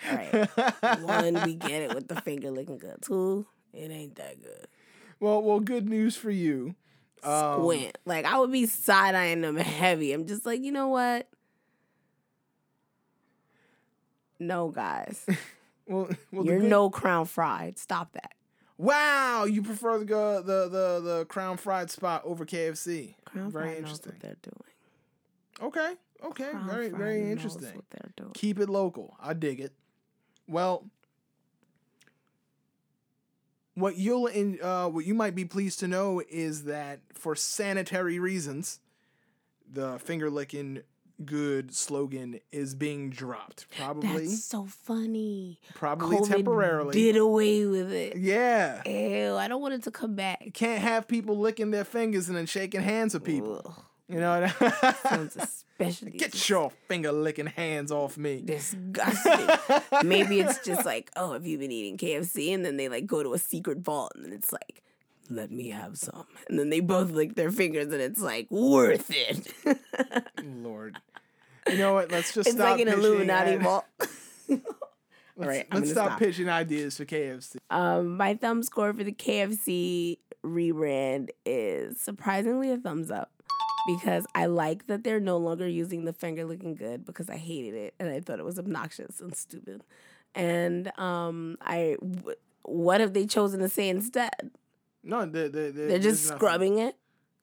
all 0.09 0.15
right. 0.17 1.01
One, 1.01 1.41
we 1.45 1.55
get 1.55 1.81
it 1.83 1.93
with 1.95 2.07
the 2.07 2.19
finger 2.21 2.51
licking 2.51 2.77
good. 2.77 3.01
Two, 3.01 3.45
it 3.73 3.91
ain't 3.91 4.15
that 4.15 4.41
good. 4.41 4.67
well, 5.19 5.41
well, 5.41 5.59
good 5.59 5.87
news 5.89 6.15
for 6.15 6.31
you. 6.31 6.75
Um, 7.23 7.59
Squint. 7.61 7.97
Like 8.05 8.25
I 8.25 8.39
would 8.39 8.51
be 8.51 8.65
side 8.65 9.13
eyeing 9.15 9.41
them 9.41 9.55
heavy. 9.57 10.11
I'm 10.13 10.25
just 10.25 10.45
like, 10.45 10.61
you 10.61 10.71
know 10.71 10.87
what? 10.87 11.27
No, 14.39 14.69
guys. 14.69 15.25
Well, 15.87 16.07
well, 16.31 16.45
You're 16.45 16.59
good- 16.59 16.69
no 16.69 16.89
crown 16.89 17.25
fried. 17.25 17.77
Stop 17.77 18.13
that. 18.13 18.31
Wow, 18.81 19.45
you 19.45 19.61
prefer 19.61 19.99
the 19.99 20.05
the 20.05 20.67
the 20.67 21.01
the, 21.03 21.25
Crown 21.25 21.57
Fried 21.57 21.91
spot 21.91 22.23
over 22.25 22.47
KFC. 22.47 23.13
Crown 23.25 23.51
very 23.51 23.65
Fried 23.65 23.77
interesting. 23.77 24.13
knows 24.13 24.23
what 24.23 24.41
they're 24.41 24.51
doing. 25.61 25.67
Okay, 25.67 25.93
okay, 26.25 26.49
Crown 26.49 26.67
very 26.67 26.89
Fried 26.89 26.99
very 26.99 27.31
interesting. 27.31 27.75
What 27.75 27.85
they're 27.91 28.11
doing. 28.17 28.31
Keep 28.33 28.59
it 28.59 28.69
local. 28.69 29.15
I 29.21 29.35
dig 29.35 29.59
it. 29.59 29.73
Well, 30.47 30.87
what 33.75 33.97
you'll 33.97 34.25
in 34.25 34.57
uh, 34.63 34.87
what 34.87 35.05
you 35.05 35.13
might 35.13 35.35
be 35.35 35.45
pleased 35.45 35.79
to 35.81 35.87
know 35.87 36.23
is 36.27 36.63
that 36.63 37.01
for 37.13 37.35
sanitary 37.35 38.17
reasons, 38.17 38.79
the 39.71 39.99
finger 39.99 40.31
licking 40.31 40.81
good 41.25 41.73
slogan 41.75 42.39
is 42.51 42.75
being 42.75 43.09
dropped. 43.09 43.65
Probably, 43.77 44.25
That's 44.27 44.43
so 44.43 44.65
funny. 44.65 45.59
probably 45.73 46.17
COVID 46.17 46.27
temporarily. 46.27 46.93
did 46.93 47.15
away 47.17 47.65
with 47.65 47.91
it. 47.91 48.17
yeah, 48.17 48.81
Ew, 48.87 49.35
I 49.35 49.47
don't 49.47 49.61
want 49.61 49.73
it 49.75 49.83
to 49.83 49.91
come 49.91 50.15
back. 50.15 50.43
you 50.45 50.51
can't 50.51 50.81
have 50.81 51.07
people 51.07 51.37
licking 51.37 51.71
their 51.71 51.85
fingers 51.85 52.27
and 52.27 52.37
then 52.37 52.45
shaking 52.45 52.81
hands 52.81 53.13
with 53.13 53.23
people. 53.23 53.61
Ugh, 53.65 53.83
You 54.07 54.19
know 54.19 54.39
what 54.41 54.83
I 54.83 54.93
sounds 55.09 55.35
especially 55.37 56.11
Get 56.11 56.47
your 56.49 56.71
finger 56.87 57.11
licking 57.11 57.47
hands 57.47 57.91
off 57.91 58.17
me. 58.17 58.41
disgusting. 58.43 59.47
Maybe 60.03 60.39
it's 60.39 60.59
just 60.63 60.85
like, 60.85 61.09
oh, 61.15 61.33
have 61.33 61.45
you 61.45 61.57
been 61.57 61.71
eating 61.71 61.97
KFC? 61.97 62.53
And 62.53 62.63
then 62.65 62.77
they 62.77 62.87
like 62.89 63.05
go 63.07 63.23
to 63.23 63.33
a 63.33 63.39
secret 63.39 63.79
vault 63.79 64.11
and 64.15 64.23
then 64.25 64.31
it's 64.33 64.51
like, 64.51 64.80
let 65.31 65.51
me 65.51 65.69
have 65.69 65.97
some. 65.97 66.25
And 66.49 66.59
then 66.59 66.69
they 66.69 66.79
both 66.79 67.11
lick 67.11 67.35
their 67.35 67.51
fingers 67.51 67.87
and 67.91 68.01
it's 68.01 68.21
like, 68.21 68.49
worth 68.51 69.09
it. 69.09 69.53
Lord. 70.43 70.97
You 71.69 71.77
know 71.77 71.93
what? 71.93 72.11
Let's 72.11 72.33
just 72.33 72.47
it's 72.47 72.57
stop 72.57 72.71
like 72.71 72.81
an 72.81 72.87
pitching 72.87 73.03
Illuminati 73.03 73.57
vault. 73.57 73.85
Let's, 73.99 74.11
All 75.39 75.47
right, 75.47 75.65
let's 75.73 75.91
stop, 75.91 76.07
stop. 76.07 76.19
pitching 76.19 76.49
ideas 76.49 76.97
for 76.97 77.05
KFC. 77.05 77.57
Um, 77.69 78.17
my 78.17 78.35
thumb 78.35 78.63
score 78.63 78.93
for 78.93 79.03
the 79.03 79.13
KFC 79.13 80.17
rebrand 80.45 81.29
is 81.45 81.99
surprisingly 82.01 82.71
a 82.71 82.77
thumbs 82.77 83.09
up 83.09 83.31
because 83.87 84.25
I 84.35 84.47
like 84.47 84.87
that 84.87 85.03
they're 85.03 85.19
no 85.19 85.37
longer 85.37 85.67
using 85.67 86.05
the 86.05 86.13
finger 86.13 86.45
looking 86.45 86.75
good 86.75 87.05
because 87.05 87.29
I 87.29 87.37
hated 87.37 87.73
it 87.73 87.95
and 87.99 88.09
I 88.09 88.19
thought 88.19 88.39
it 88.39 88.45
was 88.45 88.59
obnoxious 88.59 89.19
and 89.19 89.35
stupid. 89.35 89.83
And 90.35 90.97
um, 90.99 91.57
I 91.61 91.97
w- 91.99 92.35
what 92.63 93.01
have 93.01 93.13
they 93.13 93.25
chosen 93.25 93.59
to 93.61 93.69
say 93.69 93.89
instead? 93.89 94.51
No, 95.03 95.25
they, 95.25 95.47
they, 95.47 95.47
they, 95.49 95.71
They're 95.71 95.87
there's 95.89 96.03
just 96.03 96.23
nothing. 96.25 96.37
scrubbing 96.37 96.77
it. 96.79 96.95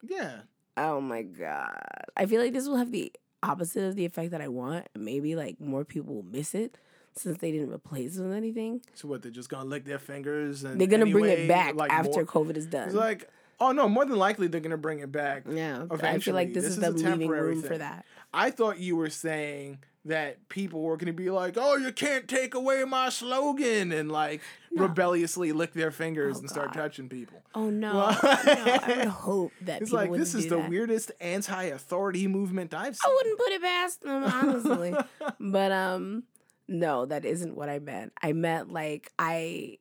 Yeah. 0.03 0.41
Oh 0.77 1.01
my 1.01 1.23
god! 1.23 1.77
I 2.17 2.27
feel 2.27 2.41
like 2.41 2.53
this 2.53 2.69
will 2.69 2.77
have 2.77 2.93
the 2.93 3.13
opposite 3.43 3.85
of 3.85 3.97
the 3.97 4.05
effect 4.05 4.31
that 4.31 4.41
I 4.41 4.47
want. 4.49 4.87
Maybe 4.97 5.35
like 5.35 5.61
more 5.61 5.85
people 5.85 6.15
will 6.15 6.23
miss 6.25 6.55
it 6.55 6.79
since 7.15 7.39
they 7.39 7.51
didn't 7.51 7.73
replace 7.73 8.17
it 8.17 8.23
with 8.23 8.33
anything. 8.33 8.81
So 8.95 9.09
what? 9.09 9.23
They're 9.23 9.33
just 9.33 9.49
gonna 9.49 9.69
lick 9.69 9.85
their 9.85 9.99
fingers 9.99 10.63
and 10.63 10.81
They're 10.81 10.87
gonna 10.87 11.07
bring 11.07 11.25
it 11.25 11.49
back 11.49 11.75
like, 11.75 11.91
after 11.93 12.25
more- 12.25 12.27
COVID 12.27 12.57
is 12.57 12.67
done. 12.67 12.87
It's 12.87 12.95
like, 12.95 13.29
oh 13.59 13.73
no, 13.73 13.89
more 13.89 14.05
than 14.05 14.19
likely 14.19 14.47
they're 14.47 14.61
gonna 14.61 14.77
bring 14.77 15.01
it 15.01 15.11
back. 15.11 15.45
Yeah, 15.51 15.87
I 16.01 16.19
feel 16.21 16.35
like 16.35 16.55
this, 16.55 16.63
this 16.65 16.73
is 16.73 16.79
is 16.79 16.81
them 16.81 16.95
leaving 16.95 17.21
temporary 17.21 17.55
room 17.55 17.63
for 17.63 17.79
that. 17.79 18.05
I 18.33 18.51
thought 18.53 18.79
you 18.79 18.95
were 18.95 19.11
saying 19.11 19.79
that 20.09 20.49
people 20.49 20.83
were 20.83 20.97
gonna 20.97 21.13
be 21.13 21.31
like, 21.31 21.55
oh, 21.57 21.77
you 21.77 21.93
can't 21.93 22.29
take 22.29 22.55
away 22.55 22.85
my 22.85 23.09
slogan, 23.09 23.93
and 23.93 24.11
like 24.13 24.43
rebelliously 24.77 25.53
lick 25.53 25.73
their 25.73 25.91
fingers 25.91 26.37
Oh, 26.37 26.41
and 26.41 26.51
start 26.51 26.73
God. 26.73 26.81
touching 26.83 27.09
people. 27.09 27.41
Oh 27.55 27.71
no, 27.71 27.95
Well- 27.95 28.19
no! 28.23 28.31
I 28.31 28.95
would 28.99 29.09
hope 29.09 29.53
that 29.63 29.83
It's 29.83 29.93
like 29.93 30.13
this 30.13 30.35
is 30.35 30.49
the 30.49 30.57
that. 30.57 30.69
weirdest 30.71 31.13
anti-authority 31.21 32.27
movement 32.27 32.75
I've 32.75 32.97
seen. 32.97 33.11
I 33.11 33.15
wouldn't 33.15 33.39
put 33.39 33.53
it 33.53 33.63
past 33.63 34.03
them, 34.03 34.25
honestly. 34.25 34.95
but 35.41 35.73
um, 35.73 36.25
no, 36.69 37.07
that 37.07 37.25
isn't 37.25 37.57
what 37.57 37.69
I 37.69 37.79
meant. 37.79 38.13
I 38.23 38.33
meant 38.33 38.73
like 38.73 39.11
I 39.19 39.79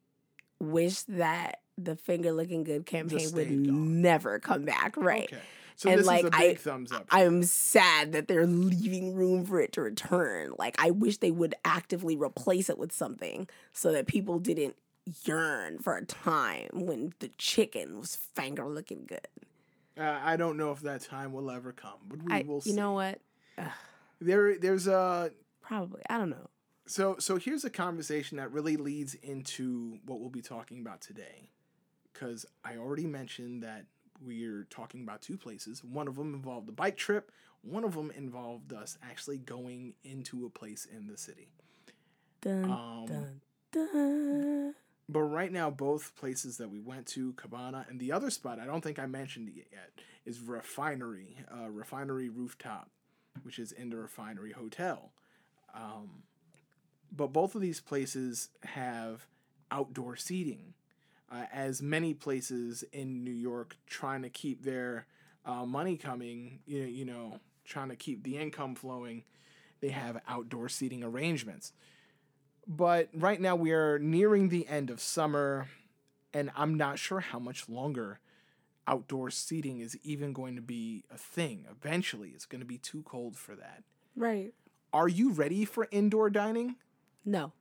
wish 0.60 1.02
that 1.04 1.60
the 1.78 1.96
finger 1.96 2.32
looking 2.32 2.64
good 2.64 2.86
campaign 2.86 3.30
would 3.34 3.48
on. 3.48 4.02
never 4.02 4.40
come 4.40 4.66
back. 4.66 4.98
Right. 4.98 5.30
Okay. 5.32 5.42
So 5.78 5.90
And, 5.90 6.00
this 6.00 6.08
like, 6.08 6.26
is 6.26 6.32
a 6.32 6.36
I- 6.36 6.48
big 6.50 6.60
thumbs 6.60 6.92
up. 6.92 7.06
I'm 7.12 7.44
sad 7.44 8.12
that 8.14 8.28
they're 8.28 8.48
leaving 8.48 9.14
room 9.16 9.46
for 9.46 9.62
it 9.62 9.72
to 9.74 9.82
return. 9.82 10.54
Like 10.58 10.76
I 10.80 10.92
wish 10.92 11.18
they 11.20 11.32
would 11.32 11.54
actively 11.64 12.16
replace 12.18 12.70
it 12.70 12.78
with 12.78 12.92
something 12.92 13.48
so 13.74 13.92
that 13.92 14.08
people 14.08 14.40
didn't 14.40 14.76
yearn 15.24 15.78
for 15.80 15.96
a 15.96 16.04
time 16.04 16.70
when 16.74 17.14
the 17.20 17.30
chicken 17.38 18.00
was 18.00 18.16
finger 18.16 18.68
looking 18.68 19.06
good. 19.08 19.28
Uh, 19.98 20.20
I 20.22 20.36
don't 20.36 20.58
know 20.58 20.72
if 20.72 20.82
that 20.82 21.02
time 21.02 21.32
will 21.32 21.50
ever 21.50 21.72
come, 21.72 22.00
but 22.08 22.24
we 22.24 22.32
I, 22.34 22.42
will 22.42 22.60
see. 22.62 22.72
you 22.72 22.76
know 22.76 22.92
what? 22.94 23.20
there, 24.20 24.58
there's 24.58 24.88
a 24.88 25.32
Probably. 25.62 26.02
I 26.10 26.18
don't 26.18 26.30
know. 26.30 26.50
so 26.86 27.18
so 27.20 27.38
here's 27.38 27.66
a 27.66 27.70
conversation 27.70 28.38
that 28.38 28.52
really 28.52 28.78
leads 28.78 29.14
into 29.16 30.00
what 30.06 30.20
we'll 30.20 30.30
be 30.30 30.42
talking 30.42 30.80
about 30.80 31.02
today, 31.02 31.50
because 32.14 32.46
I 32.64 32.78
already 32.78 33.06
mentioned 33.06 33.64
that 33.64 33.86
we're 34.22 34.66
talking 34.70 35.04
about 35.04 35.22
two 35.22 35.38
places. 35.38 35.84
One 35.84 36.08
of 36.08 36.16
them 36.16 36.34
involved 36.34 36.70
a 36.70 36.72
bike 36.72 36.98
trip. 36.98 37.32
One 37.62 37.84
of 37.84 37.96
them 37.96 38.12
involved 38.16 38.74
us 38.74 38.98
actually 39.04 39.38
going 39.38 39.94
into 40.04 40.46
a 40.46 40.50
place 40.50 40.86
in 40.86 41.08
the 41.08 41.18
city. 41.18 41.50
Dun, 42.42 42.66
Um, 42.66 43.06
dun, 43.08 43.42
dun. 43.72 44.76
But 45.10 45.22
right 45.22 45.52
now, 45.52 45.70
both 45.70 46.16
places 46.16 46.58
that 46.58 46.70
we 46.70 46.80
went 46.80 47.08
to, 47.08 47.34
Cabana 47.34 47.86
and 47.90 48.00
the 48.00 48.12
other 48.12 48.30
spot, 48.30 48.60
I 48.60 48.66
don't 48.66 48.82
think 48.82 49.00
I 49.00 49.06
mentioned 49.06 49.50
it 49.50 49.68
yet, 49.72 49.92
is 50.26 50.42
Refinery, 50.42 51.38
uh, 51.50 51.70
Refinery 51.70 52.28
Rooftop, 52.30 52.90
which 53.44 53.58
is 53.58 53.72
in 53.72 53.90
the 53.90 53.98
Refinery 53.98 54.52
Hotel. 54.52 55.12
Um, 55.74 56.24
but 57.12 57.32
both 57.32 57.56
of 57.56 57.62
these 57.62 57.80
places 57.80 58.50
have 58.64 59.28
outdoor 59.72 60.16
seating, 60.18 60.74
uh, 61.32 61.46
as 61.52 61.82
many 61.82 62.14
places 62.14 62.84
in 62.92 63.24
New 63.24 63.32
York 63.32 63.76
trying 63.88 64.22
to 64.24 64.30
keep 64.30 64.64
their 64.64 65.06
uh, 65.46 65.66
money 65.66 65.98
coming, 65.98 66.60
you 66.66 66.82
know, 66.82 66.88
you 66.88 67.06
know, 67.06 67.40
trying 67.66 67.90
to 67.90 67.96
keep 67.96 68.24
the 68.24 68.38
income 68.38 68.76
flowing, 68.76 69.24
they 69.82 69.90
have 69.90 70.22
outdoor 70.28 70.70
seating 70.70 71.04
arrangements 71.04 71.74
but 72.70 73.08
right 73.14 73.40
now 73.40 73.56
we 73.56 73.72
are 73.72 73.98
nearing 73.98 74.50
the 74.50 74.68
end 74.68 74.90
of 74.90 75.00
summer 75.00 75.68
and 76.34 76.52
i'm 76.56 76.76
not 76.76 77.00
sure 77.00 77.22
how 77.22 77.40
much 77.40 77.70
longer 77.70 78.20
outdoor 78.86 79.30
seating 79.30 79.80
is 79.80 79.98
even 80.04 80.34
going 80.34 80.54
to 80.56 80.62
be 80.62 81.04
a 81.10 81.18
thing 81.18 81.66
eventually 81.72 82.30
it's 82.36 82.46
going 82.46 82.60
to 82.60 82.66
be 82.66 82.78
too 82.78 83.02
cold 83.04 83.38
for 83.38 83.56
that 83.56 83.84
Right. 84.18 84.54
are 84.92 85.08
you 85.08 85.32
ready 85.32 85.64
for 85.64 85.88
indoor 85.92 86.30
dining 86.30 86.76
No. 87.24 87.54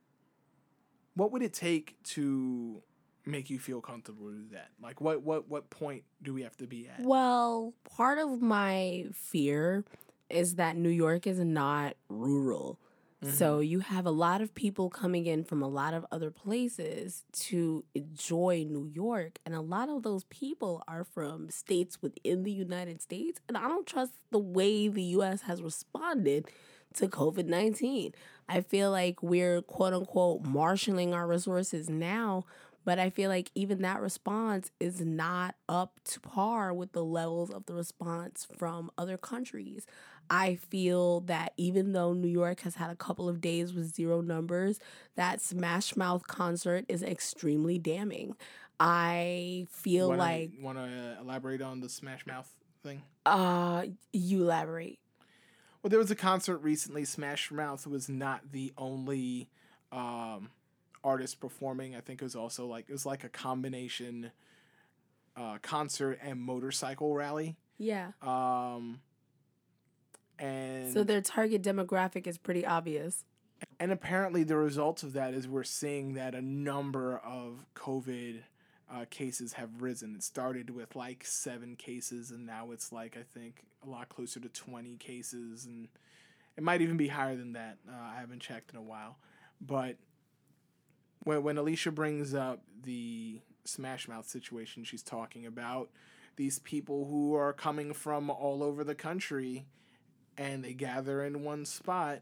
what 1.15 1.31
would 1.31 1.43
it 1.43 1.53
take 1.53 1.97
to 2.05 2.83
make 3.27 3.51
you 3.51 3.59
feel 3.59 3.81
comfortable 3.81 4.29
to 4.29 4.35
do 4.35 4.49
that 4.53 4.69
like 4.81 5.01
what 5.01 5.23
what 5.23 5.49
what 5.49 5.69
point 5.69 6.05
do 6.23 6.33
we 6.33 6.43
have 6.43 6.57
to 6.57 6.67
be 6.67 6.89
at 6.89 7.01
Well, 7.01 7.75
part 7.97 8.19
of 8.19 8.41
my 8.41 9.07
fear 9.13 9.85
is 10.31 10.57
that 10.57 10.77
New 10.77 10.91
York 10.91 11.27
is 11.27 11.39
not 11.39 11.97
rural. 12.09 12.79
So 13.23 13.55
mm-hmm. 13.55 13.63
you 13.65 13.81
have 13.81 14.05
a 14.05 14.11
lot 14.11 14.43
of 14.43 14.55
people 14.55 14.91
coming 14.91 15.27
in 15.27 15.43
from 15.43 15.63
a 15.63 15.69
lot 15.69 15.95
of 15.95 16.05
other 16.13 16.31
places 16.31 17.25
to 17.33 17.83
enjoy 17.95 18.67
New 18.69 18.91
York. 18.93 19.39
And 19.47 19.55
a 19.55 19.63
lot 19.63 19.89
of 19.89 20.03
those 20.03 20.25
people 20.25 20.83
are 20.87 21.03
from 21.03 21.49
states 21.49 22.03
within 22.03 22.43
the 22.43 22.53
United 22.53 23.01
States. 23.01 23.41
And 23.49 23.57
I 23.57 23.69
don't 23.69 23.87
trust 23.87 24.13
the 24.31 24.39
way 24.39 24.89
the 24.89 25.03
US 25.03 25.43
has 25.43 25.63
responded 25.63 26.47
to 26.95 27.09
COVID 27.09 27.47
19. 27.47 28.13
I 28.49 28.61
feel 28.61 28.91
like 28.91 29.23
we're 29.23 29.63
quote 29.63 29.95
unquote 29.95 30.45
marshaling 30.45 31.15
our 31.15 31.27
resources 31.27 31.89
now, 31.89 32.45
but 32.87 33.01
I 33.01 33.11
feel 33.11 33.29
like 33.29 33.51
even 33.57 33.83
that 33.83 34.01
response 34.01 34.71
is 34.79 35.01
not 35.01 35.57
up 35.69 35.99
to 36.05 36.21
par 36.21 36.73
with 36.73 36.93
the 36.93 37.05
levels 37.05 37.51
of 37.51 37.67
the 37.67 37.75
response 37.75 38.47
from 38.57 38.93
other 38.97 39.19
countries. 39.19 39.87
I 40.31 40.55
feel 40.55 41.21
that 41.23 41.53
even 41.57 41.93
though 41.93 42.13
New 42.13 42.29
York 42.29 42.61
has 42.61 42.77
had 42.77 42.91
a 42.91 42.95
couple 42.95 43.29
of 43.29 43.41
days 43.41 43.75
with 43.75 43.93
zero 43.93 44.21
numbers, 44.21 44.79
that 45.17 45.41
Smash 45.41 45.97
Mouth 45.97 46.29
concert 46.29 46.85
is 46.89 47.03
extremely 47.03 47.77
damning. 47.77 48.37
I 48.79 49.67
feel 49.69 50.09
wanna, 50.09 50.23
like 50.23 50.53
want 50.61 50.79
to 50.79 51.17
elaborate 51.21 51.63
on 51.63 51.81
the 51.81 51.89
smash 51.89 52.27
mouth 52.27 52.49
thing 52.83 53.03
uh 53.25 53.87
you 54.13 54.43
elaborate. 54.43 54.99
Well, 55.83 55.89
there 55.89 55.99
was 55.99 56.11
a 56.11 56.17
concert 56.17 56.59
recently. 56.59 57.05
Smash 57.05 57.51
Mouth 57.51 57.87
was 57.87 58.09
not 58.09 58.53
the 58.53 58.73
only 58.77 59.49
um, 59.93 60.51
artist 61.07 61.41
performing. 61.41 61.95
I 61.95 62.01
think 62.01 62.21
it 62.21 62.25
was 62.25 62.37
also 62.37 62.67
like 62.67 62.87
it 62.89 62.93
was 62.93 63.07
like 63.07 63.25
a 63.25 63.29
combination 63.29 64.31
uh, 65.37 65.59
concert 65.63 66.19
and 66.23 66.41
motorcycle 66.41 67.15
rally. 67.15 67.57
Yeah. 67.79 68.13
Um, 68.23 69.01
and 70.39 70.93
So 70.93 71.05
their 71.05 71.21
target 71.21 71.63
demographic 71.63 72.27
is 72.27 72.39
pretty 72.39 72.67
obvious. 72.67 73.25
and 73.81 73.91
apparently 73.93 74.45
the 74.45 74.57
results 74.57 75.03
of 75.03 75.13
that 75.15 75.33
is 75.35 75.49
we're 75.49 75.65
seeing 75.65 76.15
that 76.15 76.35
a 76.35 76.43
number 76.43 77.19
of 77.19 77.65
COVID 77.75 78.43
uh, 78.93 79.05
cases 79.11 79.55
have 79.55 79.83
risen. 79.83 80.15
It 80.15 80.23
started 80.23 80.71
with 80.71 80.95
like 80.95 81.25
seven 81.25 81.75
cases, 81.77 82.31
and 82.31 82.47
now 82.47 82.71
it's 82.73 82.93
like 82.93 83.17
I 83.17 83.23
think 83.39 83.65
a 83.87 83.89
lot 83.91 84.09
closer 84.09 84.39
to 84.41 84.49
twenty 84.49 84.97
cases, 84.97 85.67
and 85.67 85.89
it 86.57 86.63
might 86.63 86.81
even 86.83 86.97
be 86.97 87.09
higher 87.09 87.37
than 87.37 87.53
that. 87.55 87.79
Uh, 87.89 87.93
I 87.97 88.21
haven't 88.21 88.41
checked 88.41 88.71
in 88.73 88.79
a 88.79 88.83
while, 88.83 89.19
but 89.61 89.97
when 91.27 91.43
when 91.43 91.59
Alicia 91.59 91.91
brings 91.91 92.35
up 92.35 92.63
the 92.83 93.41
Smash 93.65 94.09
Mouth 94.09 94.29
situation. 94.29 94.85
She's 94.85 95.03
talking 95.03 95.45
about 95.45 95.91
these 96.37 96.61
people 96.61 97.07
who 97.07 97.35
are 97.35 97.53
coming 97.53 97.93
from 97.93 98.31
all 98.31 98.63
over 98.63 98.85
the 98.85 98.95
country 98.95 99.67
and 100.39 100.63
they 100.63 100.73
gather 100.73 101.25
in 101.25 101.43
one 101.43 101.65
spot 101.65 102.21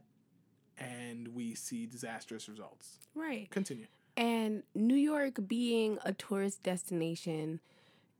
and 0.78 1.28
we 1.28 1.54
see 1.54 1.86
disastrous 1.86 2.48
results. 2.48 2.98
Right. 3.14 3.50
Continue. 3.50 3.86
And 4.16 4.62
New 4.74 4.96
York 4.96 5.38
being 5.46 5.98
a 6.04 6.12
tourist 6.12 6.62
destination 6.62 7.60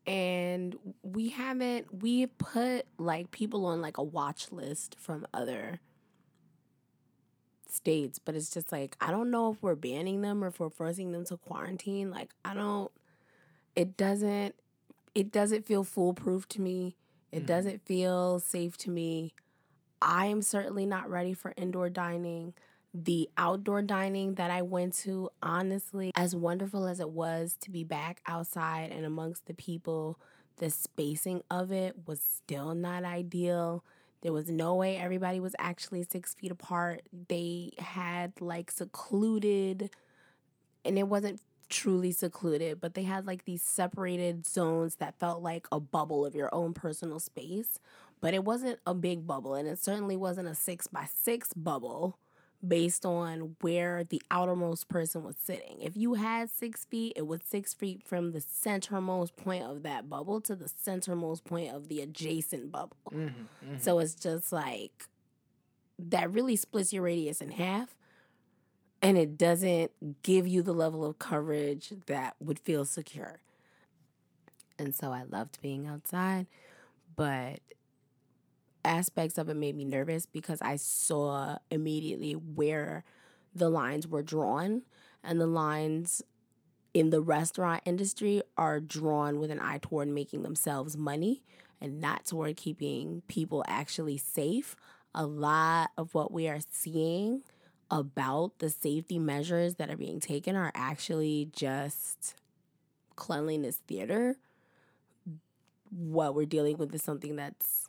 and 0.07 0.77
we 1.03 1.31
haven't 1.31 2.03
we 2.03 2.27
put 2.27 2.85
like 2.99 3.31
people 3.31 3.65
on 3.65 3.81
like 3.81 3.97
a 3.97 4.03
watch 4.03 4.53
list 4.53 4.97
from 4.99 5.27
other 5.33 5.81
states, 7.75 8.19
but 8.19 8.35
it's 8.35 8.51
just 8.51 8.73
like 8.73 8.97
I 9.01 9.11
don't 9.11 9.31
know 9.31 9.53
if 9.53 9.63
we're 9.63 9.75
banning 9.75 10.23
them 10.23 10.43
or 10.45 10.49
if 10.49 10.61
we're 10.61 10.71
forcing 10.71 11.13
them 11.13 11.25
to 11.27 11.37
quarantine. 11.37 12.11
Like 12.11 12.31
I 12.45 12.55
don't 12.55 12.91
it 13.77 13.97
doesn't 13.97 14.55
it 15.15 15.31
doesn't 15.33 15.65
feel 15.67 15.85
foolproof 15.85 16.49
to 16.51 16.61
me. 16.61 16.97
It 17.33 17.43
Mhm. 17.45 17.47
doesn't 17.47 17.83
feel 17.87 18.41
safe 18.41 18.77
to 18.79 18.91
me. 18.91 19.35
I 20.03 20.27
am 20.27 20.43
certainly 20.43 20.87
not 20.87 21.09
ready 21.11 21.33
for 21.35 21.55
indoor 21.57 21.89
dining. 21.91 22.55
The 22.93 23.29
outdoor 23.37 23.83
dining 23.83 24.35
that 24.35 24.51
I 24.51 24.63
went 24.63 24.95
to, 25.05 25.31
honestly, 25.43 26.13
as 26.15 26.37
wonderful 26.37 26.87
as 26.87 27.01
it 27.01 27.11
was 27.11 27.57
to 27.61 27.71
be 27.71 27.83
back 27.85 28.21
outside 28.27 28.93
and 28.93 29.05
amongst 29.05 29.47
the 29.47 29.55
people, 29.55 30.19
the 30.59 30.71
spacing 30.71 31.43
of 31.51 31.73
it 31.73 32.07
was 32.07 32.21
still 32.21 32.75
not 32.75 33.05
ideal. 33.05 33.85
There 34.25 34.33
was 34.33 34.49
no 34.49 34.75
way 34.75 34.97
everybody 34.97 35.39
was 35.39 35.55
actually 35.59 36.03
six 36.11 36.33
feet 36.33 36.51
apart. 36.51 37.03
They 37.29 37.73
had 37.79 38.33
like 38.41 38.71
secluded, 38.71 39.91
and 40.83 40.99
it 40.99 41.09
wasn't 41.09 41.43
truly 41.69 42.11
secluded, 42.11 42.81
but 42.81 42.95
they 42.95 43.03
had 43.03 43.27
like 43.27 43.45
these 43.45 43.63
separated 43.63 44.47
zones 44.47 44.97
that 44.97 45.19
felt 45.21 45.43
like 45.43 45.67
a 45.71 45.79
bubble 45.79 46.25
of 46.25 46.35
your 46.35 46.53
own 46.55 46.73
personal 46.73 47.21
space. 47.21 47.79
But 48.23 48.33
it 48.33 48.45
wasn't 48.45 48.79
a 48.87 48.95
big 48.95 49.27
bubble, 49.27 49.55
and 49.55 49.69
it 49.69 49.79
certainly 49.79 50.17
wasn't 50.17 50.49
a 50.49 50.55
six 50.55 50.87
by 50.87 51.05
six 51.05 51.53
bubble 51.53 52.19
based 52.67 53.05
on 53.05 53.57
where 53.61 54.05
the 54.05 54.23
outermost 54.31 54.89
person 54.89 55.23
was 55.25 55.37
sitting. 55.43 55.81
If 55.81 55.97
you 55.97 56.15
had 56.15 56.51
six 56.51 56.85
feet, 56.85 57.13
it 57.17 57.27
was 57.27 57.41
six 57.45 57.75
feet 57.75 58.03
from 58.03 58.33
the 58.33 58.41
centermost 58.41 59.37
point 59.37 59.65
of 59.65 59.83
that 59.83 60.09
bubble 60.09 60.41
to 60.43 60.55
the 60.55 60.67
centermost 60.67 61.45
point 61.45 61.75
of 61.75 61.89
the 61.89 62.01
adjacent 62.01 62.73
bubble. 62.73 62.97
Mm-hmm, 63.13 63.77
So 63.79 63.99
it's 63.99 64.15
just 64.15 64.53
like 64.53 65.09
that 65.99 66.33
really 66.33 66.57
splits 66.57 66.93
your 66.93 67.03
radius 67.03 67.41
in 67.41 67.51
half. 67.51 67.97
And 69.03 69.19
it 69.19 69.37
doesn't 69.37 70.23
give 70.23 70.49
you 70.49 70.63
the 70.63 70.73
level 70.73 71.05
of 71.05 71.19
coverage 71.19 71.93
that 72.07 72.37
would 72.41 72.59
feel 72.59 72.87
secure. 72.87 73.41
And 74.79 74.95
so 74.95 75.13
I 75.13 75.25
loved 75.25 75.61
being 75.61 75.87
outside, 75.87 76.47
but 77.15 77.61
aspects 78.85 79.39
of 79.39 79.49
it 79.49 79.55
made 79.57 79.77
me 79.77 79.85
nervous 79.85 80.27
because 80.27 80.61
I 80.63 80.77
saw 80.77 81.59
immediately 81.71 82.33
where 82.33 83.05
the 83.55 83.69
lines 83.71 84.07
were 84.09 84.23
drawn. 84.23 84.83
And 85.23 85.41
the 85.41 85.47
lines 85.47 86.23
in 86.93 87.11
the 87.11 87.21
restaurant 87.21 87.83
industry 87.85 88.43
are 88.57 88.81
drawn 88.81 89.39
with 89.41 89.51
an 89.51 89.61
eye 89.61 89.79
toward 89.81 90.09
making 90.09 90.43
themselves 90.43 90.97
money 90.97 91.43
and 91.81 92.01
not 92.01 92.25
toward 92.25 92.57
keeping 92.57 93.23
people 93.29 93.65
actually 93.67 94.17
safe. 94.19 94.77
A 95.15 95.27
lot 95.27 95.91
of 95.97 96.15
what 96.15 96.33
we 96.33 96.49
are 96.49 96.61
seeing 96.71 97.43
about 97.91 98.59
the 98.59 98.71
safety 98.71 99.19
measures 99.19 99.77
that 99.77 99.91
are 99.91 99.97
being 99.97 100.21
taken 100.21 100.57
are 100.57 100.73
actually 100.75 101.49
just 101.53 102.35
cleanliness 103.17 103.77
theater. 103.87 104.37
What 105.91 106.35
we're 106.35 106.47
dealing 106.47 106.77
with 106.79 106.95
is 106.95 107.03
something 107.03 107.37
that's 107.37 107.84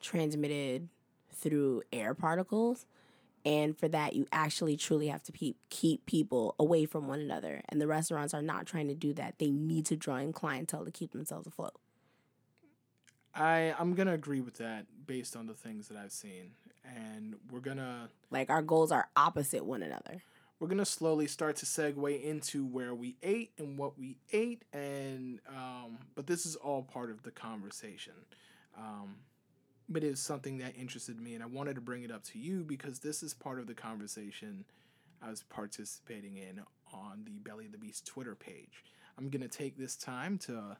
transmitted 0.00 0.88
through 1.32 1.82
air 1.92 2.14
particles. 2.14 2.86
And 3.44 3.76
for 3.78 3.88
that, 3.88 4.14
you 4.14 4.26
actually 4.32 4.76
truly 4.76 5.08
have 5.08 5.22
to 5.24 5.32
keep, 5.32 5.56
keep 5.70 6.04
people 6.04 6.54
away 6.58 6.84
from 6.84 7.08
one 7.08 7.20
another. 7.20 7.62
And 7.70 7.80
the 7.80 7.86
restaurants 7.86 8.34
are 8.34 8.42
not 8.42 8.66
trying 8.66 8.88
to 8.88 8.94
do 8.94 9.14
that. 9.14 9.38
They 9.38 9.50
need 9.50 9.86
to 9.86 9.96
draw 9.96 10.16
in 10.16 10.32
clientele 10.34 10.84
to 10.84 10.90
keep 10.90 11.12
themselves 11.12 11.46
afloat. 11.46 11.74
I 13.34 13.74
I'm 13.78 13.94
gonna 13.94 14.12
agree 14.14 14.40
with 14.40 14.54
that 14.58 14.86
based 15.06 15.36
on 15.36 15.46
the 15.46 15.54
things 15.54 15.88
that 15.88 15.96
I've 15.96 16.12
seen, 16.12 16.50
and 16.84 17.36
we're 17.50 17.60
gonna 17.60 18.08
Like 18.30 18.50
our 18.50 18.62
goals 18.62 18.90
are 18.90 19.08
opposite 19.16 19.64
one 19.64 19.82
another. 19.82 20.22
we're 20.58 20.68
gonna 20.68 20.84
slowly 20.84 21.26
start 21.28 21.56
to 21.56 21.66
segue 21.66 22.22
into 22.22 22.66
where 22.66 22.94
we 22.94 23.16
ate 23.22 23.52
and 23.56 23.78
what 23.78 23.98
we 23.98 24.18
ate, 24.32 24.64
and 24.72 25.40
um, 25.48 25.98
but 26.16 26.26
this 26.26 26.44
is 26.44 26.56
all 26.56 26.82
part 26.82 27.10
of 27.10 27.22
the 27.22 27.30
conversation. 27.30 28.14
Um, 28.76 29.16
but 29.90 30.04
it's 30.04 30.20
something 30.20 30.58
that 30.58 30.76
interested 30.76 31.20
me, 31.20 31.34
and 31.34 31.42
I 31.42 31.46
wanted 31.46 31.74
to 31.74 31.80
bring 31.80 32.04
it 32.04 32.12
up 32.12 32.22
to 32.24 32.38
you 32.38 32.62
because 32.62 33.00
this 33.00 33.22
is 33.22 33.34
part 33.34 33.58
of 33.58 33.66
the 33.66 33.74
conversation 33.74 34.64
I 35.20 35.28
was 35.28 35.42
participating 35.42 36.36
in 36.36 36.62
on 36.94 37.24
the 37.24 37.38
Belly 37.38 37.66
of 37.66 37.72
the 37.72 37.78
Beast 37.78 38.06
Twitter 38.06 38.34
page. 38.34 38.84
I'm 39.18 39.28
gonna 39.28 39.48
take 39.48 39.76
this 39.76 39.96
time 39.96 40.38
to 40.38 40.76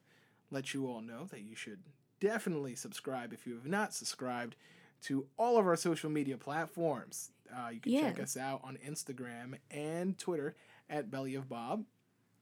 let 0.50 0.72
you 0.72 0.86
all 0.86 1.00
know 1.00 1.26
that 1.30 1.42
you 1.42 1.54
should 1.54 1.80
definitely 2.20 2.76
subscribe 2.76 3.32
if 3.32 3.46
you 3.46 3.54
have 3.54 3.66
not 3.66 3.92
subscribed 3.92 4.56
to 5.02 5.26
all 5.36 5.58
of 5.58 5.66
our 5.66 5.76
social 5.76 6.10
media 6.10 6.36
platforms. 6.36 7.30
Uh, 7.54 7.70
you 7.70 7.80
can 7.80 7.92
check 7.92 8.20
us 8.20 8.36
out 8.36 8.60
on 8.62 8.78
Instagram 8.86 9.54
and 9.70 10.16
Twitter 10.18 10.54
at 10.88 11.10
Belly 11.10 11.34
of 11.34 11.48
Bob. 11.48 11.84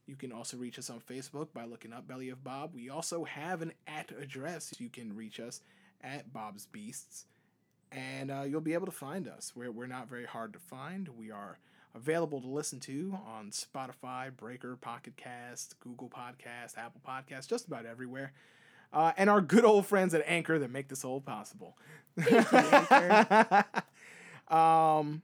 You 0.07 0.17
can 0.17 0.33
also 0.33 0.57
reach 0.57 0.79
us 0.79 0.91
on 0.91 1.01
Facebook 1.01 1.49
by 1.53 1.65
looking 1.65 1.93
up 1.93 2.07
Belly 2.09 2.31
of 2.31 2.43
Bob. 2.43 2.75
We 2.75 2.89
also 2.91 3.25
have 3.25 3.63
an 3.63 3.73
at 3.87 4.11
address. 4.11 4.75
You 4.79 4.89
can 4.89 5.15
reach 5.15 5.39
us 5.39 5.61
at 6.03 6.33
Bob's 6.33 6.67
Beasts, 6.67 7.27
and 7.91 8.31
uh, 8.31 8.43
you'll 8.43 8.61
be 8.61 8.75
able 8.75 8.87
to 8.87 8.93
find 8.93 9.29
us. 9.29 9.53
We're, 9.55 9.71
we're 9.71 9.87
not 9.87 10.09
very 10.09 10.27
hard 10.27 10.53
to 10.53 10.59
find. 10.59 11.09
We 11.19 11.31
are 11.31 11.59
available 11.95 12.41
to 12.41 12.47
listen 12.47 12.81
to 12.81 13.19
on 13.27 13.51
Spotify, 13.51 14.35
Breaker, 14.35 14.77
Pocket 14.77 15.17
Cast, 15.17 15.79
Google 15.81 16.09
Podcast, 16.09 16.77
Apple 16.79 17.01
Podcast, 17.07 17.49
just 17.49 17.67
about 17.67 17.87
everywhere. 17.87 18.33
Uh, 18.93 19.13
and 19.17 19.29
our 19.29 19.41
good 19.41 19.65
old 19.65 19.87
friends 19.87 20.15
at 20.15 20.23
Anchor 20.27 20.59
that 20.59 20.71
make 20.71 20.89
this 20.89 21.05
all 21.05 21.21
possible. 21.21 21.77
um, 24.49 25.23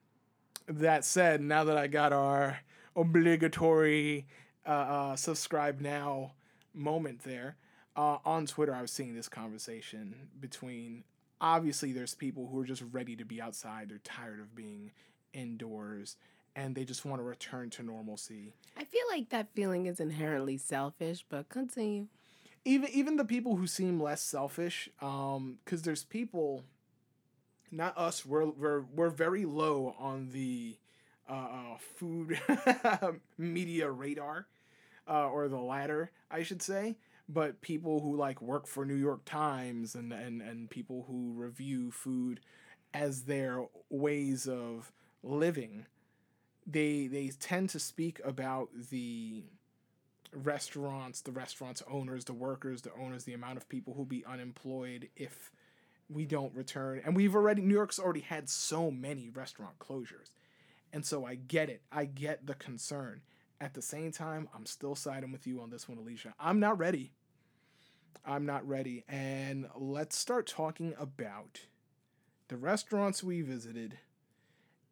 that 0.69 1.05
said, 1.05 1.41
now 1.41 1.65
that 1.65 1.77
I 1.77 1.87
got 1.87 2.13
our 2.13 2.59
obligatory 2.97 4.27
uh, 4.67 4.71
uh, 4.71 5.17
subscribe 5.17 5.81
now 5.81 6.33
moment 6.75 7.23
there 7.23 7.57
uh, 7.97 8.19
on 8.25 8.47
Twitter, 8.47 8.75
I 8.75 8.83
was 8.83 8.91
seeing 8.91 9.15
this 9.15 9.29
conversation 9.29 10.15
between 10.41 11.05
obviously 11.41 11.93
there's 11.93 12.15
people 12.15 12.49
who 12.49 12.59
are 12.61 12.65
just 12.65 12.83
ready 12.93 13.17
to 13.17 13.25
be 13.25 13.41
outside, 13.41 13.89
they're 13.91 13.99
tired 13.99 14.41
of 14.41 14.55
being 14.55 14.93
indoors, 15.33 16.17
and 16.57 16.75
they 16.75 16.85
just 16.85 17.05
want 17.05 17.21
to 17.21 17.25
return 17.25 17.71
to 17.71 17.83
normalcy. 17.83 18.55
I 18.77 18.85
feel 18.85 19.03
like 19.11 19.31
that 19.31 19.49
feeling 19.55 19.87
is 19.87 20.01
inherently 20.01 20.57
selfish, 20.57 21.25
but 21.29 21.49
continue. 21.49 22.07
even 22.65 22.89
even 22.91 23.17
the 23.17 23.25
people 23.25 23.57
who 23.57 23.67
seem 23.67 24.01
less 24.01 24.23
selfish 24.23 24.89
um 25.03 25.59
because 25.65 25.83
there's 25.83 26.05
people 26.05 26.65
not 27.71 27.97
us 27.99 28.25
we're 28.25 28.47
we're 28.47 28.83
we're 28.95 29.11
very 29.11 29.45
low 29.45 29.95
on 29.99 30.31
the 30.31 30.77
uh, 31.29 31.33
uh 31.33 31.77
food 31.97 32.39
media 33.39 33.91
radar 33.91 34.47
uh 35.09 35.29
or 35.29 35.49
the 35.49 35.59
ladder 35.59 36.11
i 36.31 36.43
should 36.43 36.63
say 36.63 36.97
but 37.29 37.61
people 37.61 38.01
who 38.01 38.17
like 38.17 38.41
work 38.43 38.67
for 38.67 38.85
new 38.85 38.95
york 38.95 39.25
times 39.25 39.95
and 39.95 40.13
and 40.13 40.43
and 40.43 40.71
people 40.71 41.05
who 41.09 41.33
review 41.35 41.91
food 41.91 42.41
as 42.93 43.23
their 43.23 43.65
ways 43.91 44.47
of 44.47 44.93
living 45.23 45.87
they 46.67 47.07
they 47.07 47.29
tend 47.41 47.69
to 47.71 47.79
speak 47.79 48.21
about 48.25 48.69
the 48.91 49.45
restaurants, 50.35 51.21
the 51.21 51.33
restaurants 51.33 51.83
owners, 51.91 52.25
the 52.25 52.33
workers, 52.33 52.83
the 52.83 52.93
owners, 53.01 53.25
the 53.25 53.35
amount 53.35 53.57
of 53.57 53.69
people 53.69 53.95
who'll 53.95 54.05
be 54.05 54.25
unemployed 54.25 55.09
if 55.17 55.51
we 56.09 56.25
don't 56.25 56.55
return. 56.55 57.01
And 57.05 57.15
we've 57.17 57.35
already 57.35 57.63
New 57.63 57.75
York's 57.75 57.99
already 57.99 58.21
had 58.21 58.49
so 58.49 58.91
many 58.91 59.31
restaurant 59.31 59.79
closures. 59.79 60.31
And 60.93 61.05
so 61.05 61.25
I 61.27 61.35
get 61.35 61.69
it. 61.69 61.83
I 61.91 62.05
get 62.05 62.47
the 62.47 62.55
concern. 62.55 63.23
At 63.61 63.75
the 63.75 63.83
same 63.83 64.13
time, 64.13 64.49
I'm 64.55 64.67
still 64.67 64.95
siding 64.95 65.33
with 65.33 65.47
you 65.47 65.61
on 65.61 65.71
this 65.71 65.89
one, 65.89 65.99
Alicia. 65.99 66.35
I'm 66.39 66.61
not 66.61 66.79
ready. 66.79 67.13
I'm 68.25 68.47
not 68.47 68.67
ready. 68.67 69.05
And 69.09 69.69
let's 69.77 70.17
start 70.17 70.47
talking 70.47 70.95
about 70.99 71.61
the 72.49 72.57
restaurants 72.57 73.23
we 73.23 73.43
visited 73.43 73.99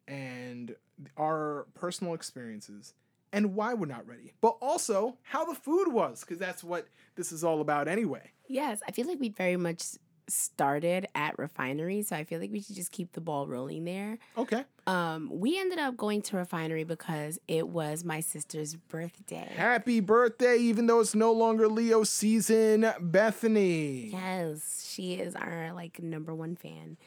and 0.07 0.75
our 1.17 1.67
personal 1.73 2.13
experiences 2.13 2.93
and 3.31 3.55
why 3.55 3.73
we're 3.73 3.87
not 3.87 4.07
ready, 4.07 4.33
but 4.41 4.57
also 4.61 5.17
how 5.23 5.43
the 5.43 5.55
food 5.55 5.91
was, 5.91 6.21
because 6.21 6.37
that's 6.37 6.63
what 6.63 6.87
this 7.15 7.31
is 7.31 7.43
all 7.43 7.61
about 7.61 7.87
anyway. 7.87 8.31
Yes, 8.47 8.81
I 8.87 8.91
feel 8.91 9.07
like 9.07 9.19
we 9.19 9.29
very 9.29 9.57
much 9.57 9.83
started 10.27 11.07
at 11.15 11.37
refinery, 11.37 12.01
so 12.01 12.15
I 12.15 12.23
feel 12.23 12.39
like 12.39 12.51
we 12.51 12.61
should 12.61 12.75
just 12.75 12.91
keep 12.91 13.13
the 13.13 13.21
ball 13.21 13.47
rolling 13.47 13.85
there. 13.85 14.17
Okay. 14.37 14.63
Um, 14.85 15.29
we 15.31 15.59
ended 15.59 15.79
up 15.79 15.95
going 15.97 16.21
to 16.23 16.37
refinery 16.37 16.83
because 16.83 17.39
it 17.47 17.67
was 17.67 18.03
my 18.03 18.19
sister's 18.19 18.75
birthday. 18.75 19.49
Happy 19.55 19.99
birthday, 19.99 20.57
even 20.57 20.87
though 20.87 20.99
it's 20.99 21.15
no 21.15 21.31
longer 21.31 21.67
Leo 21.67 22.03
season, 22.03 22.85
Bethany. 22.99 24.09
Yes, 24.11 24.89
she 24.89 25.15
is 25.15 25.35
our 25.35 25.71
like 25.73 26.01
number 26.01 26.33
one 26.33 26.55
fan. 26.55 26.97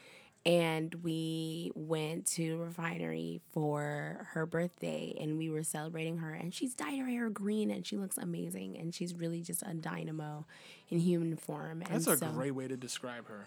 And 0.46 0.94
we 1.02 1.72
went 1.74 2.26
to 2.34 2.58
refinery 2.58 3.40
for 3.52 4.28
her 4.30 4.46
birthday 4.46 5.12
and 5.20 5.38
we 5.38 5.50
were 5.50 5.64
celebrating 5.64 6.18
her 6.18 6.32
and 6.32 6.54
she's 6.54 6.72
dyed 6.72 7.00
her 7.00 7.06
hair 7.06 7.28
green 7.30 7.68
and 7.68 7.84
she 7.84 7.96
looks 7.96 8.16
amazing 8.16 8.78
and 8.78 8.94
she's 8.94 9.12
really 9.12 9.42
just 9.42 9.64
a 9.66 9.74
dynamo 9.74 10.46
in 10.88 11.00
human 11.00 11.36
form. 11.36 11.82
And 11.82 11.90
That's 11.90 12.06
a 12.06 12.16
so, 12.16 12.30
great 12.30 12.52
way 12.52 12.68
to 12.68 12.76
describe 12.76 13.26
her. 13.26 13.46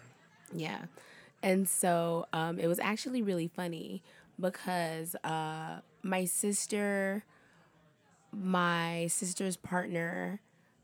Yeah. 0.54 0.82
And 1.42 1.66
so 1.66 2.26
um, 2.34 2.58
it 2.58 2.66
was 2.66 2.78
actually 2.78 3.22
really 3.22 3.48
funny 3.48 4.02
because 4.38 5.16
uh, 5.24 5.78
my 6.02 6.26
sister, 6.26 7.24
my 8.30 9.06
sister's 9.06 9.56
partner, 9.56 10.40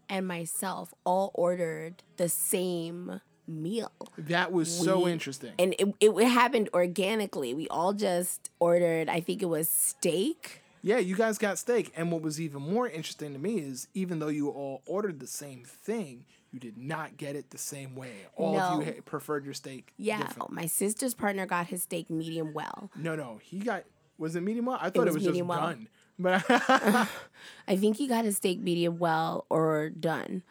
and 0.09 0.26
myself 0.26 0.94
all 1.05 1.31
ordered 1.35 2.02
the 2.16 2.29
same 2.29 3.20
meal. 3.48 3.92
That 4.18 4.52
was 4.52 4.74
so 4.74 5.06
interesting. 5.06 5.52
And 5.59 5.74
it, 5.78 5.94
it, 6.00 6.11
it 6.11 6.28
happened 6.28 6.68
organically. 6.74 7.54
We 7.54 7.68
all 7.68 7.92
just 7.92 8.50
ordered, 8.59 9.09
I 9.09 9.20
think 9.20 9.42
it 9.42 9.46
was 9.46 9.68
steak. 9.68 10.62
Yeah, 10.82 10.98
you 10.98 11.16
guys 11.16 11.38
got 11.38 11.59
steak. 11.59 11.92
And 11.96 12.12
what 12.12 12.22
was 12.22 12.40
even 12.40 12.62
more 12.62 12.88
interesting 12.88 13.32
to 13.32 13.38
me 13.38 13.59
is 13.59 13.88
even 13.94 14.18
though 14.18 14.28
you 14.28 14.48
all 14.48 14.82
ordered 14.87 15.18
the 15.18 15.26
same 15.26 15.64
thing, 15.64 16.24
you 16.52 16.61
did 16.61 16.78
not 16.78 17.16
get 17.16 17.37
it 17.37 17.50
the 17.50 17.59
same 17.59 17.96
way. 17.96 18.12
All 18.37 18.59
of 18.59 18.87
you 18.87 19.02
preferred 19.02 19.44
your 19.44 19.54
steak. 19.54 19.92
Yeah. 19.96 20.28
My 20.48 20.66
sister's 20.66 21.14
partner 21.14 21.44
got 21.44 21.66
his 21.66 21.82
steak 21.82 22.09
medium 22.09 22.52
well. 22.52 22.90
No, 22.94 23.16
no. 23.16 23.40
He 23.42 23.59
got, 23.59 23.85
was 24.16 24.37
it 24.37 24.42
medium 24.42 24.66
well? 24.66 24.78
I 24.80 24.90
thought 24.90 25.09
it 25.09 25.12
was 25.12 25.14
was, 25.14 25.24
just 25.24 25.32
medium 25.32 25.48
well. 25.48 25.61
done. 25.61 25.88
But 26.18 26.44
I 27.68 27.76
think 27.76 27.96
he 27.96 28.06
got 28.06 28.24
his 28.24 28.37
steak 28.37 28.61
medium 28.61 28.98
well 28.98 29.44
or 29.50 29.90
done. 29.90 30.42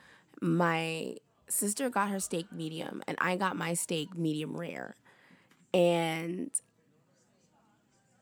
My 0.41 1.15
sister 1.47 1.89
got 1.89 2.10
her 2.10 2.19
steak 2.19 2.51
medium, 2.51 3.03
and 3.08 3.17
I 3.19 3.36
got 3.36 3.55
my 3.55 3.73
steak 3.73 4.15
medium 4.17 4.55
rare. 4.55 4.95
And 5.73 6.51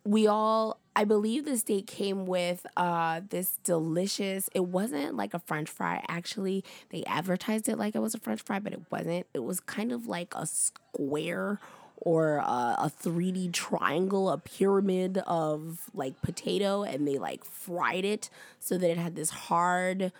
we 0.06 0.28
all, 0.28 0.80
I 0.96 1.06
believe 1.06 1.46
the 1.46 1.58
steak 1.58 1.88
came 1.88 2.26
with 2.26 2.66
uh, 2.76 3.22
this 3.30 3.60
delicious, 3.64 4.50
it 4.54 4.66
wasn't 4.66 5.16
like 5.16 5.34
a 5.34 5.40
french 5.40 5.70
fry. 5.70 6.04
Actually, 6.08 6.64
they 6.90 7.04
advertised 7.06 7.70
it 7.70 7.78
like 7.78 7.96
it 7.96 8.00
was 8.00 8.14
a 8.14 8.20
french 8.20 8.42
fry, 8.42 8.60
but 8.60 8.74
it 8.74 8.82
wasn't. 8.92 9.26
It 9.34 9.44
was 9.44 9.60
kind 9.60 9.92
of 9.92 10.08
like 10.08 10.34
a 10.36 10.46
square 10.46 11.60
or 11.98 12.42
uh, 12.42 12.76
a 12.80 12.92
3D 13.02 13.54
triangle, 13.54 14.30
a 14.30 14.38
pyramid 14.38 15.20
of 15.20 15.90
like 15.94 16.22
potato, 16.22 16.84
and 16.84 17.08
they 17.08 17.18
like 17.18 17.46
fried 17.46 18.04
it 18.04 18.30
so 18.60 18.78
that 18.78 18.90
it 18.90 18.98
had 18.98 19.16
this 19.16 19.30
hard 19.30 20.12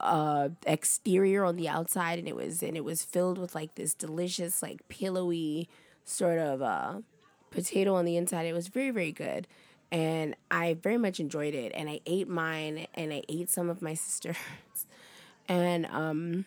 uh 0.00 0.48
exterior 0.66 1.44
on 1.44 1.56
the 1.56 1.68
outside 1.68 2.18
and 2.18 2.26
it 2.26 2.34
was 2.34 2.62
and 2.62 2.76
it 2.76 2.84
was 2.84 3.02
filled 3.02 3.38
with 3.38 3.54
like 3.54 3.74
this 3.76 3.94
delicious 3.94 4.62
like 4.62 4.86
pillowy 4.88 5.68
sort 6.04 6.38
of 6.38 6.62
uh 6.62 6.94
potato 7.50 7.94
on 7.94 8.04
the 8.04 8.16
inside. 8.16 8.46
It 8.46 8.52
was 8.54 8.68
very 8.68 8.90
very 8.90 9.12
good. 9.12 9.46
And 9.90 10.34
i 10.50 10.74
very 10.74 10.98
much 10.98 11.20
enjoyed 11.20 11.54
it. 11.54 11.72
And 11.74 11.88
i 11.88 12.00
ate 12.06 12.28
mine 12.28 12.86
and 12.94 13.12
i 13.12 13.22
ate 13.28 13.50
some 13.50 13.68
of 13.70 13.82
my 13.82 13.94
sister's. 14.06 14.36
And 15.48 15.86
um 15.86 16.44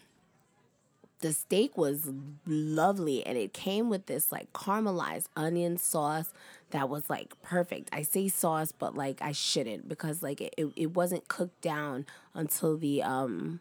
the 1.20 1.34
steak 1.34 1.78
was 1.78 2.12
lovely. 2.46 3.26
And 3.26 3.38
it 3.38 3.54
came 3.54 3.90
with 3.90 4.06
this 4.06 4.32
like 4.32 4.52
caramelized 4.54 5.28
onion 5.36 5.78
sauce 5.78 6.32
that 6.72 6.90
was 6.90 7.10
like 7.10 7.40
perfect. 7.42 7.90
I 7.92 8.02
say 8.02 8.28
sauce, 8.28 8.72
but 8.72 8.96
like 8.96 9.22
I 9.22 9.32
shouldn't 9.32 9.88
because 9.88 10.24
like 10.24 10.42
it, 10.42 10.54
it, 10.58 10.96
wasn't 10.96 11.28
cooked 11.28 11.62
down 11.62 12.06
until 12.34 12.78
the 12.78 13.04
um 13.04 13.60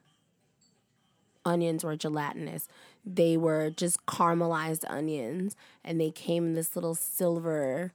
onions 1.44 1.84
were 1.84 1.96
gelatinous. 1.96 2.68
They 3.04 3.36
were 3.36 3.70
just 3.70 4.04
caramelized 4.06 4.84
onions 4.88 5.56
and 5.84 6.00
they 6.00 6.10
came 6.10 6.46
in 6.46 6.54
this 6.54 6.74
little 6.74 6.94
silver 6.94 7.92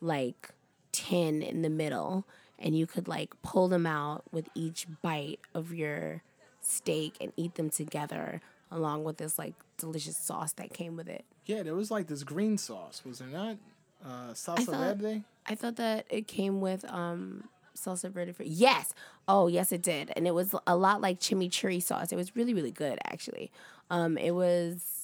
like 0.00 0.50
tin 0.92 1.42
in 1.42 1.62
the 1.62 1.70
middle 1.70 2.24
and 2.58 2.78
you 2.78 2.86
could 2.86 3.08
like 3.08 3.34
pull 3.42 3.68
them 3.68 3.86
out 3.86 4.22
with 4.30 4.48
each 4.54 4.86
bite 5.02 5.40
of 5.54 5.74
your 5.74 6.22
steak 6.60 7.16
and 7.20 7.32
eat 7.36 7.56
them 7.56 7.68
together 7.68 8.40
along 8.70 9.04
with 9.04 9.16
this 9.16 9.38
like 9.38 9.54
delicious 9.76 10.16
sauce 10.16 10.52
that 10.52 10.72
came 10.72 10.96
with 10.96 11.08
it. 11.08 11.24
yeah, 11.46 11.62
there 11.62 11.74
was 11.74 11.90
like 11.90 12.06
this 12.06 12.22
green 12.22 12.56
sauce, 12.56 13.02
was 13.04 13.18
there 13.18 13.28
not? 13.28 13.56
Uh, 14.02 14.32
salsa 14.32 14.64
thought- 14.66 14.96
verde? 14.96 15.24
I 15.46 15.54
thought 15.54 15.76
that 15.76 16.06
it 16.08 16.26
came 16.26 16.62
with 16.62 16.84
um 16.90 17.44
salsa 17.76 18.10
verde 18.10 18.32
for 18.32 18.44
yes. 18.44 18.94
Oh 19.28 19.46
yes, 19.48 19.72
it 19.72 19.82
did, 19.82 20.10
and 20.16 20.26
it 20.26 20.34
was 20.34 20.54
a 20.66 20.76
lot 20.76 21.00
like 21.02 21.20
chimichurri 21.20 21.82
sauce. 21.82 22.12
It 22.12 22.16
was 22.16 22.34
really 22.34 22.54
really 22.54 22.70
good 22.70 22.98
actually. 23.06 23.50
Um, 23.90 24.16
it 24.16 24.30
was. 24.32 25.00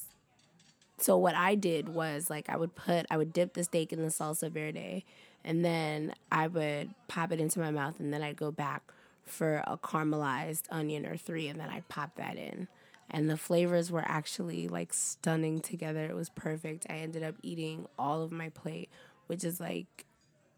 So 0.99 1.17
what 1.17 1.35
I 1.35 1.55
did 1.55 1.89
was 1.89 2.29
like 2.31 2.49
I 2.49 2.57
would 2.57 2.75
put 2.75 3.07
I 3.11 3.17
would 3.17 3.33
dip 3.33 3.55
the 3.55 3.65
steak 3.65 3.93
in 3.93 4.01
the 4.01 4.09
salsa 4.09 4.51
verde, 4.51 5.05
and 5.45 5.65
then 5.65 6.15
I 6.33 6.47
would 6.47 6.91
pop 7.09 7.33
it 7.33 7.41
into 7.41 7.59
my 7.59 7.71
mouth, 7.71 8.01
and 8.01 8.13
then 8.13 8.23
I'd 8.23 8.37
go 8.37 8.51
back 8.51 8.83
for 9.25 9.63
a 9.67 9.77
caramelized 9.79 10.63
onion 10.71 11.07
or 11.07 11.17
three, 11.17 11.49
and 11.49 11.59
then 11.61 11.69
I'd 11.71 11.89
pop 11.89 12.17
that 12.17 12.37
in. 12.37 12.69
And 13.11 13.29
the 13.29 13.37
flavors 13.37 13.91
were 13.91 14.05
actually 14.07 14.69
like 14.69 14.93
stunning 14.93 15.61
together. 15.61 16.05
It 16.05 16.15
was 16.15 16.31
perfect. 16.31 16.87
I 16.89 16.95
ended 16.99 17.23
up 17.25 17.35
eating 17.43 17.87
all 17.99 18.23
of 18.23 18.31
my 18.31 18.51
plate, 18.51 18.89
which 19.27 19.43
is 19.45 19.59
like 19.61 20.05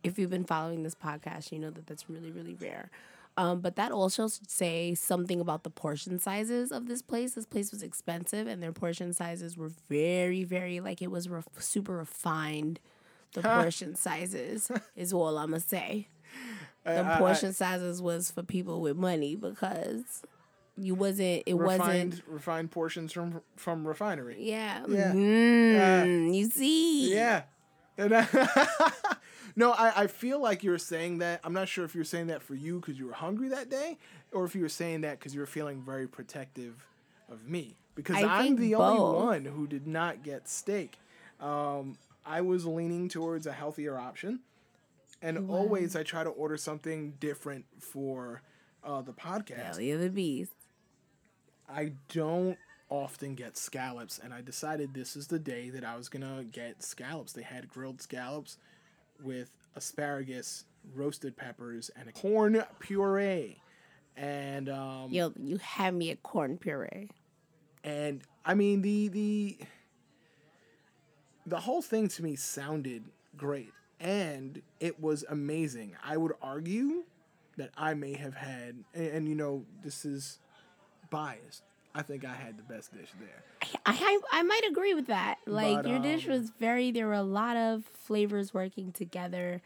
if 0.04 0.18
you've 0.18 0.30
been 0.30 0.44
following 0.44 0.82
this 0.82 0.94
podcast, 0.94 1.50
you 1.52 1.58
know 1.58 1.70
that 1.70 1.86
that's 1.86 2.10
really, 2.10 2.30
really 2.30 2.54
rare. 2.54 2.90
Um, 3.38 3.60
but 3.60 3.76
that 3.76 3.92
also 3.92 4.28
should 4.28 4.50
say 4.50 4.94
something 4.94 5.40
about 5.40 5.62
the 5.64 5.70
portion 5.70 6.18
sizes 6.18 6.70
of 6.70 6.86
this 6.88 7.00
place. 7.00 7.32
This 7.32 7.46
place 7.46 7.70
was 7.70 7.82
expensive, 7.82 8.46
and 8.46 8.62
their 8.62 8.72
portion 8.72 9.14
sizes 9.14 9.56
were 9.56 9.70
very, 9.88 10.44
very 10.44 10.80
like 10.80 11.00
it 11.00 11.10
was 11.10 11.30
ref- 11.30 11.48
super 11.58 11.96
refined. 11.96 12.78
The 13.32 13.40
portion 13.40 13.94
sizes 13.94 14.70
is 14.96 15.14
all 15.14 15.38
I'm 15.38 15.50
gonna 15.52 15.60
say. 15.60 16.08
The 16.84 16.98
I- 17.00 17.14
I- 17.14 17.18
portion 17.18 17.54
sizes 17.54 18.02
was 18.02 18.30
for 18.30 18.42
people 18.42 18.82
with 18.82 18.98
money 18.98 19.34
because 19.36 20.22
you 20.76 20.94
wasn't. 20.94 21.42
It 21.46 21.54
refined 21.56 22.10
wasn't. 22.10 22.28
refined 22.28 22.70
portions 22.70 23.12
from 23.12 23.40
from 23.56 23.86
refinery. 23.86 24.36
Yeah. 24.38 24.84
Yeah. 24.88 25.12
Mm, 25.12 26.34
you 26.34 26.48
see. 26.50 27.14
Yeah. 27.14 27.42
And 27.98 28.14
I- 28.16 28.92
no, 29.56 29.72
I, 29.72 30.02
I 30.02 30.06
feel 30.06 30.40
like 30.40 30.62
you're 30.62 30.78
saying 30.78 31.18
that. 31.18 31.40
I'm 31.44 31.52
not 31.52 31.68
sure 31.68 31.84
if 31.84 31.94
you're 31.94 32.04
saying 32.04 32.28
that 32.28 32.42
for 32.42 32.54
you 32.54 32.80
because 32.80 32.98
you 32.98 33.06
were 33.06 33.12
hungry 33.12 33.48
that 33.48 33.68
day, 33.68 33.98
or 34.32 34.44
if 34.44 34.54
you 34.54 34.62
were 34.62 34.68
saying 34.70 35.02
that 35.02 35.18
because 35.18 35.34
you 35.34 35.40
were 35.40 35.46
feeling 35.46 35.82
very 35.82 36.08
protective 36.08 36.86
of 37.30 37.48
me. 37.48 37.76
Because 37.94 38.16
I 38.16 38.22
I'm 38.46 38.56
the 38.56 38.72
both. 38.72 38.80
only 38.98 39.24
one 39.26 39.44
who 39.44 39.66
did 39.66 39.86
not 39.86 40.22
get 40.22 40.48
steak. 40.48 40.96
Um, 41.38 41.98
I 42.24 42.40
was 42.40 42.64
leaning 42.64 43.08
towards 43.10 43.46
a 43.46 43.52
healthier 43.52 43.98
option, 43.98 44.40
and 45.20 45.50
always 45.50 45.94
I 45.94 46.02
try 46.02 46.24
to 46.24 46.30
order 46.30 46.56
something 46.56 47.14
different 47.20 47.66
for 47.78 48.40
uh, 48.82 49.02
the 49.02 49.12
podcast. 49.12 49.72
Belly 49.72 49.90
of 49.90 50.00
the 50.00 50.08
beast. 50.08 50.52
I 51.68 51.92
don't 52.08 52.58
often 52.88 53.34
get 53.34 53.56
scallops, 53.56 54.18
and 54.18 54.34
I 54.34 54.42
decided 54.42 54.92
this 54.94 55.16
is 55.16 55.28
the 55.28 55.38
day 55.38 55.70
that 55.70 55.84
I 55.84 55.96
was 55.96 56.08
gonna 56.08 56.44
get 56.44 56.82
scallops. 56.82 57.32
They 57.32 57.42
had 57.42 57.68
grilled 57.68 58.02
scallops 58.02 58.58
with 59.22 59.50
asparagus, 59.74 60.64
roasted 60.94 61.36
peppers, 61.36 61.90
and 61.96 62.08
a 62.08 62.12
corn 62.12 62.62
puree. 62.80 63.58
And 64.16 64.68
um, 64.68 65.10
Yo, 65.10 65.32
you 65.40 65.56
had 65.58 65.94
me 65.94 66.10
a 66.10 66.16
corn 66.16 66.58
puree. 66.58 67.08
and 67.82 68.20
I 68.44 68.54
mean 68.54 68.82
the 68.82 69.08
the 69.08 69.58
the 71.46 71.60
whole 71.60 71.82
thing 71.82 72.08
to 72.08 72.22
me 72.22 72.36
sounded 72.36 73.04
great, 73.36 73.72
and 74.00 74.60
it 74.80 75.00
was 75.00 75.24
amazing. 75.28 75.96
I 76.04 76.16
would 76.16 76.32
argue 76.42 77.04
that 77.56 77.70
I 77.76 77.94
may 77.94 78.14
have 78.14 78.34
had, 78.34 78.76
and, 78.94 79.06
and 79.06 79.28
you 79.28 79.34
know, 79.34 79.64
this 79.82 80.04
is 80.04 80.38
biased. 81.12 81.62
I 81.94 82.02
think 82.02 82.24
I 82.24 82.34
had 82.34 82.56
the 82.58 82.62
best 82.62 82.92
dish 82.92 83.10
there. 83.20 83.70
I, 83.86 83.92
I 84.32 84.40
I 84.40 84.42
might 84.42 84.62
agree 84.68 84.94
with 84.94 85.08
that. 85.08 85.36
Like 85.46 85.82
But, 85.82 85.88
your 85.88 85.98
dish 85.98 86.26
um, 86.26 86.32
was 86.32 86.50
very 86.58 86.90
there 86.90 87.06
were 87.06 87.12
a 87.12 87.22
lot 87.22 87.56
of 87.56 87.84
flavors 87.84 88.54
working 88.54 88.92
together 88.92 89.60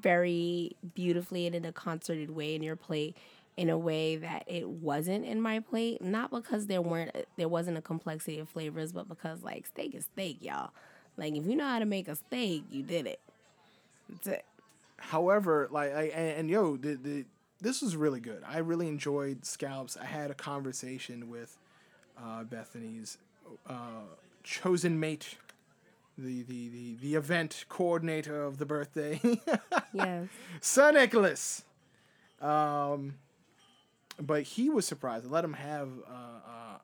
very 0.00 0.76
beautifully 0.94 1.46
and 1.46 1.54
in 1.54 1.64
a 1.64 1.72
concerted 1.72 2.30
way 2.30 2.54
in 2.54 2.62
your 2.62 2.76
plate 2.76 3.16
in 3.56 3.70
a 3.70 3.78
way 3.78 4.16
that 4.16 4.44
it 4.46 4.68
wasn't 4.68 5.24
in 5.24 5.40
my 5.40 5.60
plate. 5.60 6.02
Not 6.02 6.30
because 6.30 6.66
there 6.66 6.82
weren't 6.82 7.14
there 7.36 7.48
wasn't 7.48 7.78
a 7.78 7.82
complexity 7.82 8.38
of 8.38 8.48
flavors, 8.48 8.92
but 8.92 9.08
because 9.08 9.42
like 9.42 9.66
steak 9.66 9.94
is 9.94 10.04
steak, 10.12 10.38
y'all. 10.40 10.70
Like 11.16 11.34
if 11.34 11.46
you 11.46 11.56
know 11.56 11.66
how 11.66 11.78
to 11.78 11.86
make 11.86 12.08
a 12.08 12.16
steak, 12.16 12.64
you 12.70 12.82
did 12.82 13.06
it. 13.06 13.20
That's 14.08 14.26
it. 14.28 14.44
However, 14.98 15.68
like 15.70 15.94
I 15.94 16.02
and, 16.04 16.40
and 16.40 16.50
yo, 16.50 16.76
the 16.76 16.94
the 16.94 17.24
this 17.60 17.82
was 17.82 17.96
really 17.96 18.20
good. 18.20 18.42
I 18.46 18.58
really 18.58 18.88
enjoyed 18.88 19.44
scallops. 19.44 19.96
I 19.96 20.04
had 20.04 20.30
a 20.30 20.34
conversation 20.34 21.30
with 21.30 21.56
uh, 22.22 22.44
Bethany's 22.44 23.18
uh, 23.68 24.02
chosen 24.42 24.98
mate, 25.00 25.36
the 26.18 26.42
the 26.42 26.68
the, 26.68 26.96
the 27.00 27.14
event 27.14 27.64
coordinator 27.68 28.42
of 28.42 28.58
the 28.58 28.66
birthday, 28.66 29.20
Yes. 29.92 30.28
Sir 30.60 30.92
Nicholas. 30.92 31.64
Um, 32.40 33.14
but 34.20 34.42
he 34.42 34.70
was 34.70 34.86
surprised. 34.86 35.26
I 35.26 35.28
let 35.28 35.44
him 35.44 35.54
have 35.54 35.88
uh, 36.08 36.12
uh 36.12 36.78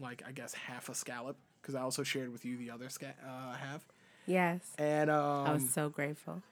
like 0.00 0.22
I 0.26 0.32
guess 0.32 0.54
half 0.54 0.88
a 0.88 0.94
scallop 0.94 1.36
because 1.60 1.74
I 1.74 1.80
also 1.80 2.02
shared 2.02 2.32
with 2.32 2.44
you 2.44 2.56
the 2.56 2.70
other 2.70 2.88
sca- 2.88 3.14
uh, 3.26 3.54
half. 3.54 3.84
Yes. 4.26 4.60
And 4.78 5.10
um, 5.10 5.46
I 5.46 5.52
was 5.52 5.70
so 5.70 5.88
grateful. 5.88 6.42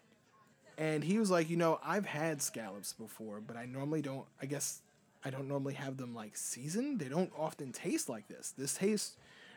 And 0.78 1.04
he 1.04 1.18
was 1.18 1.30
like, 1.30 1.50
you 1.50 1.56
know, 1.56 1.78
I've 1.85 2.06
had 2.06 2.42
scallops 2.42 2.92
before, 2.92 3.40
but 3.40 3.56
I 3.56 3.66
normally 3.66 4.02
don't. 4.02 4.24
I 4.40 4.46
guess 4.46 4.80
I 5.24 5.30
don't 5.30 5.48
normally 5.48 5.74
have 5.74 5.96
them 5.96 6.14
like 6.14 6.37
seasoned. 6.37 6.98
They 7.00 7.08
don't 7.08 7.32
often 7.38 7.72
taste 7.72 8.08
like 8.08 8.28
this. 8.28 8.52
This 8.56 8.74
tastes 8.74 9.16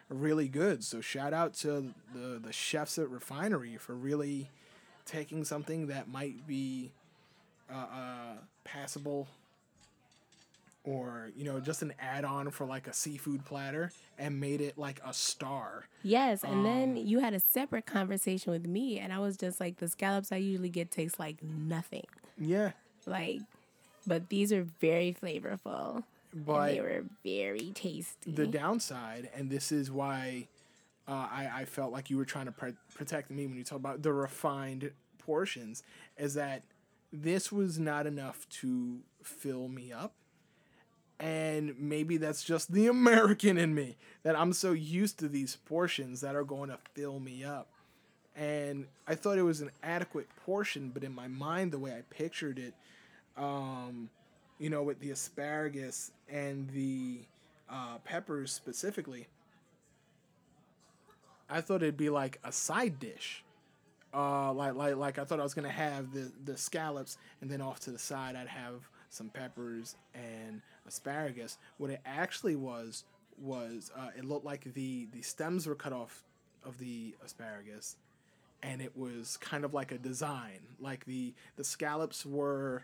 really 0.09 0.47
good. 0.47 0.83
So 0.83 1.01
shout 1.01 1.33
out 1.33 1.53
to 1.55 1.93
the 2.13 2.39
the 2.43 2.53
chefs 2.53 2.97
at 2.99 3.09
Refinery 3.09 3.77
for 3.77 3.95
really 3.95 4.49
taking 5.05 5.43
something 5.43 5.87
that 5.87 6.07
might 6.07 6.47
be 6.47 6.91
uh, 7.71 7.75
uh, 7.75 8.33
passable 8.63 9.27
or 10.85 11.31
you 11.35 11.43
know 11.43 11.59
just 11.59 11.81
an 11.81 11.93
add-on 11.99 12.49
for 12.51 12.65
like 12.65 12.87
a 12.87 12.93
seafood 12.93 13.43
platter 13.45 13.91
and 14.17 14.39
made 14.39 14.61
it 14.61 14.77
like 14.77 15.01
a 15.05 15.13
star 15.13 15.85
Yes, 16.03 16.43
and 16.43 16.53
Um, 16.59 16.63
then 16.63 16.97
you 16.97 17.19
had 17.19 17.33
a 17.33 17.39
separate 17.39 17.85
conversation 17.87 18.51
with 18.51 18.67
me, 18.67 18.99
and 18.99 19.11
I 19.11 19.17
was 19.19 19.37
just 19.37 19.59
like, 19.59 19.77
the 19.77 19.87
scallops 19.87 20.31
I 20.31 20.35
usually 20.37 20.69
get 20.69 20.91
taste 20.91 21.19
like 21.19 21.41
nothing. 21.41 22.05
yeah 22.37 22.71
Like, 23.07 23.41
but 24.05 24.29
these 24.29 24.53
are 24.53 24.63
very 24.79 25.13
flavorful. 25.19 26.03
but 26.33 26.67
they 26.73 26.79
were 26.81 27.03
very 27.23 27.71
tasty. 27.73 28.31
the 28.31 28.45
downside, 28.45 29.29
and 29.35 29.49
this 29.49 29.71
is 29.71 29.89
why 29.89 30.47
uh, 31.07 31.27
I, 31.31 31.49
I 31.61 31.65
felt 31.65 31.91
like 31.91 32.09
you 32.11 32.17
were 32.17 32.25
trying 32.25 32.45
to 32.45 32.73
protect 32.93 33.31
me 33.31 33.47
when 33.47 33.55
you 33.57 33.63
talk 33.63 33.77
about 33.79 34.03
the 34.03 34.13
refined 34.13 34.91
portions, 35.17 35.81
is 36.17 36.35
that 36.35 36.61
this 37.11 37.51
was 37.51 37.79
not 37.79 38.05
enough 38.05 38.47
to 38.61 38.99
fill 39.23 39.67
me 39.69 39.91
up. 39.91 40.13
And 41.19 41.75
maybe 41.79 42.17
that's 42.17 42.43
just 42.43 42.71
the 42.71 42.87
American 42.89 43.57
in 43.57 43.73
me 43.73 43.97
that 44.23 44.37
I'm 44.37 44.53
so 44.53 44.71
used 44.71 45.19
to 45.19 45.27
these 45.27 45.57
portions 45.65 46.21
that 46.21 46.35
are 46.35 46.43
going 46.43 46.69
to 46.69 46.77
fill 46.93 47.19
me 47.19 47.43
up. 47.43 47.67
And 48.35 48.87
I 49.07 49.15
thought 49.15 49.37
it 49.37 49.43
was 49.43 49.61
an 49.61 49.71
adequate 49.81 50.27
portion, 50.45 50.91
but 50.93 51.03
in 51.03 51.13
my 51.15 51.27
mind, 51.27 51.71
the 51.71 51.79
way 51.79 51.93
I 51.93 52.01
pictured 52.09 52.59
it, 52.59 52.73
um, 53.37 54.09
you 54.59 54.69
know, 54.69 54.83
with 54.83 54.99
the 54.99 55.11
asparagus 55.11 56.11
and 56.29 56.69
the 56.71 57.19
uh, 57.69 57.97
peppers 58.03 58.51
specifically, 58.51 59.27
I 61.49 61.61
thought 61.61 61.83
it'd 61.83 61.97
be 61.97 62.09
like 62.09 62.39
a 62.43 62.51
side 62.51 62.99
dish. 62.99 63.43
Uh, 64.13 64.53
like 64.53 64.75
like 64.75 64.95
like 64.95 65.19
I 65.19 65.25
thought 65.25 65.39
I 65.39 65.43
was 65.43 65.53
gonna 65.53 65.69
have 65.69 66.13
the 66.13 66.31
the 66.45 66.57
scallops, 66.57 67.17
and 67.41 67.51
then 67.51 67.61
off 67.61 67.81
to 67.81 67.91
the 67.91 67.99
side 67.99 68.35
I'd 68.35 68.47
have 68.47 68.89
some 69.15 69.29
peppers 69.29 69.95
and 70.13 70.61
asparagus. 70.87 71.57
What 71.77 71.89
it 71.89 72.01
actually 72.05 72.55
was 72.55 73.03
was 73.37 73.91
uh, 73.97 74.09
it 74.17 74.25
looked 74.25 74.45
like 74.45 74.73
the 74.73 75.07
the 75.11 75.21
stems 75.21 75.67
were 75.67 75.75
cut 75.75 75.93
off 75.93 76.23
of 76.63 76.77
the 76.77 77.15
asparagus, 77.23 77.95
and 78.63 78.81
it 78.81 78.95
was 78.97 79.37
kind 79.37 79.65
of 79.65 79.73
like 79.73 79.91
a 79.91 79.97
design. 79.97 80.59
Like 80.79 81.05
the 81.05 81.33
the 81.55 81.63
scallops 81.63 82.25
were 82.25 82.83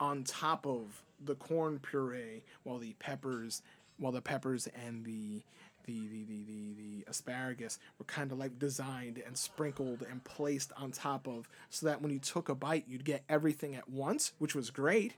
on 0.00 0.24
top 0.24 0.66
of 0.66 1.02
the 1.24 1.34
corn 1.34 1.78
puree, 1.78 2.42
while 2.64 2.78
the 2.78 2.94
peppers, 2.98 3.62
while 3.98 4.12
the 4.12 4.20
peppers 4.20 4.68
and 4.86 5.04
the 5.04 5.42
the 5.86 6.08
the 6.08 6.24
the 6.24 6.44
the, 6.44 6.74
the 6.76 7.10
asparagus 7.10 7.78
were 7.98 8.06
kind 8.06 8.32
of 8.32 8.38
like 8.38 8.58
designed 8.58 9.22
and 9.24 9.36
sprinkled 9.36 10.02
and 10.10 10.24
placed 10.24 10.72
on 10.76 10.90
top 10.90 11.28
of, 11.28 11.48
so 11.70 11.86
that 11.86 12.00
when 12.00 12.10
you 12.10 12.18
took 12.18 12.48
a 12.48 12.54
bite, 12.54 12.84
you'd 12.88 13.04
get 13.04 13.22
everything 13.28 13.74
at 13.74 13.88
once, 13.88 14.32
which 14.38 14.54
was 14.54 14.70
great. 14.70 15.14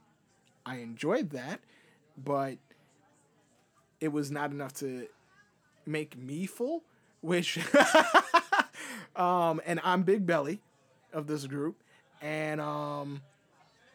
I 0.67 0.77
enjoyed 0.77 1.29
that, 1.31 1.61
but 2.17 2.57
it 3.99 4.09
was 4.09 4.29
not 4.29 4.51
enough 4.51 4.73
to 4.75 5.07
make 5.85 6.17
me 6.17 6.45
full, 6.45 6.83
which 7.21 7.57
um 9.15 9.61
and 9.65 9.79
I'm 9.83 10.03
big 10.03 10.25
belly 10.25 10.61
of 11.13 11.27
this 11.27 11.47
group 11.47 11.77
and 12.21 12.59
um 12.59 13.21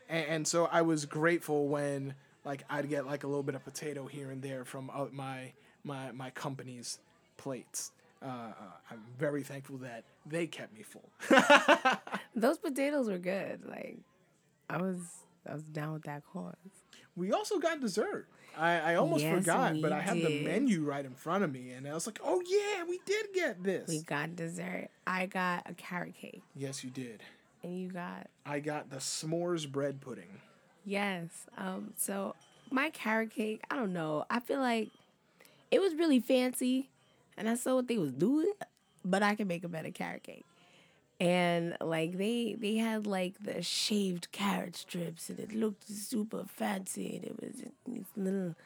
and, 0.09 0.27
and 0.27 0.49
so 0.49 0.69
I 0.73 0.83
was 0.83 1.05
grateful 1.07 1.69
when 1.69 2.15
like 2.45 2.65
I'd 2.71 2.89
get 2.89 3.07
like 3.07 3.25
a 3.25 3.27
little 3.27 3.43
bit 3.43 3.55
of 3.55 3.65
potato 3.65 4.07
here 4.07 4.31
and 4.31 4.43
there 4.43 4.65
from 4.65 4.91
uh, 4.91 5.07
my 5.13 5.53
my 5.85 6.13
my 6.13 6.31
company's 6.31 6.99
plates. 7.37 7.93
Uh, 8.23 8.27
uh, 8.27 8.53
I'm 8.91 9.03
very 9.19 9.43
thankful 9.43 9.79
that 9.79 10.05
they 10.25 10.47
kept 10.47 10.73
me 10.77 10.85
full. 10.85 11.11
Those 12.37 12.57
potatoes 12.57 13.09
were 13.09 13.19
good. 13.19 13.65
Like, 13.69 13.99
I 14.71 14.77
was, 14.77 14.99
I 15.49 15.55
was 15.55 15.63
down 15.65 15.93
with 15.95 16.05
that 16.05 16.23
cause. 16.33 16.55
we 17.17 17.33
also 17.33 17.59
got 17.59 17.81
dessert. 17.81 18.27
I, 18.57 18.93
I 18.93 18.95
almost 18.97 19.25
Yes, 19.25 19.39
forgot, 19.39 19.81
but 19.81 19.93
I 19.93 20.01
had 20.01 20.19
the 20.19 20.45
menu 20.45 20.83
right 20.85 21.05
in 21.05 21.15
front 21.15 21.43
of 21.43 21.51
me, 21.53 21.71
and 21.71 21.89
I 21.89 21.95
was 21.95 22.07
like, 22.07 22.21
"Oh 22.23 22.43
yeah, 22.47 22.85
we 22.85 23.01
did 23.07 23.27
get 23.35 23.63
this." 23.65 23.89
We 23.89 24.03
got 24.03 24.37
dessert. 24.37 24.89
I 25.07 25.25
got 25.27 25.69
a 25.71 25.73
carrot 25.75 26.15
cake, 26.15 26.43
yes, 26.55 26.85
you 26.85 26.91
did. 26.91 27.23
and 27.63 27.81
you 27.81 27.89
got 27.91 28.27
I 28.45 28.61
got 28.61 28.91
the 28.91 28.97
s'mores 28.97 29.67
bread 29.71 30.01
pudding. 30.03 30.41
Yes. 30.85 31.29
Um, 31.57 31.95
so 31.97 32.35
my 32.71 32.91
carrot 32.91 33.31
cake, 33.31 33.63
I 33.71 33.77
don't 33.77 33.93
know. 33.95 34.25
I 34.29 34.41
feel 34.41 34.61
like 34.61 34.91
it 35.71 35.81
was 35.81 35.95
really 35.95 36.21
fancy 36.21 36.91
and 37.39 37.49
I 37.49 37.55
saw 37.55 37.77
what 37.77 37.89
they 37.89 37.97
was 37.99 38.13
doing, 38.13 38.53
but 39.05 39.23
I 39.23 39.35
can 39.35 39.47
make 39.49 39.65
a 39.65 39.69
better 39.69 39.91
carrot 39.91 40.25
cake. 40.25 40.45
And 41.23 41.77
like 41.81 42.19
they 42.19 42.57
they 42.59 42.79
had 42.79 43.07
like 43.07 43.35
the 43.41 43.63
shaved 43.63 44.33
carrot 44.33 44.75
strips 44.75 45.31
and 45.31 45.39
it 45.39 45.55
looked 45.55 45.89
super 45.89 46.43
fancy 46.49 47.15
and 47.15 47.25
it 47.25 47.41
was 47.41 47.63
these 47.87 48.07
little 48.17 48.57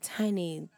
tiny 0.00 0.70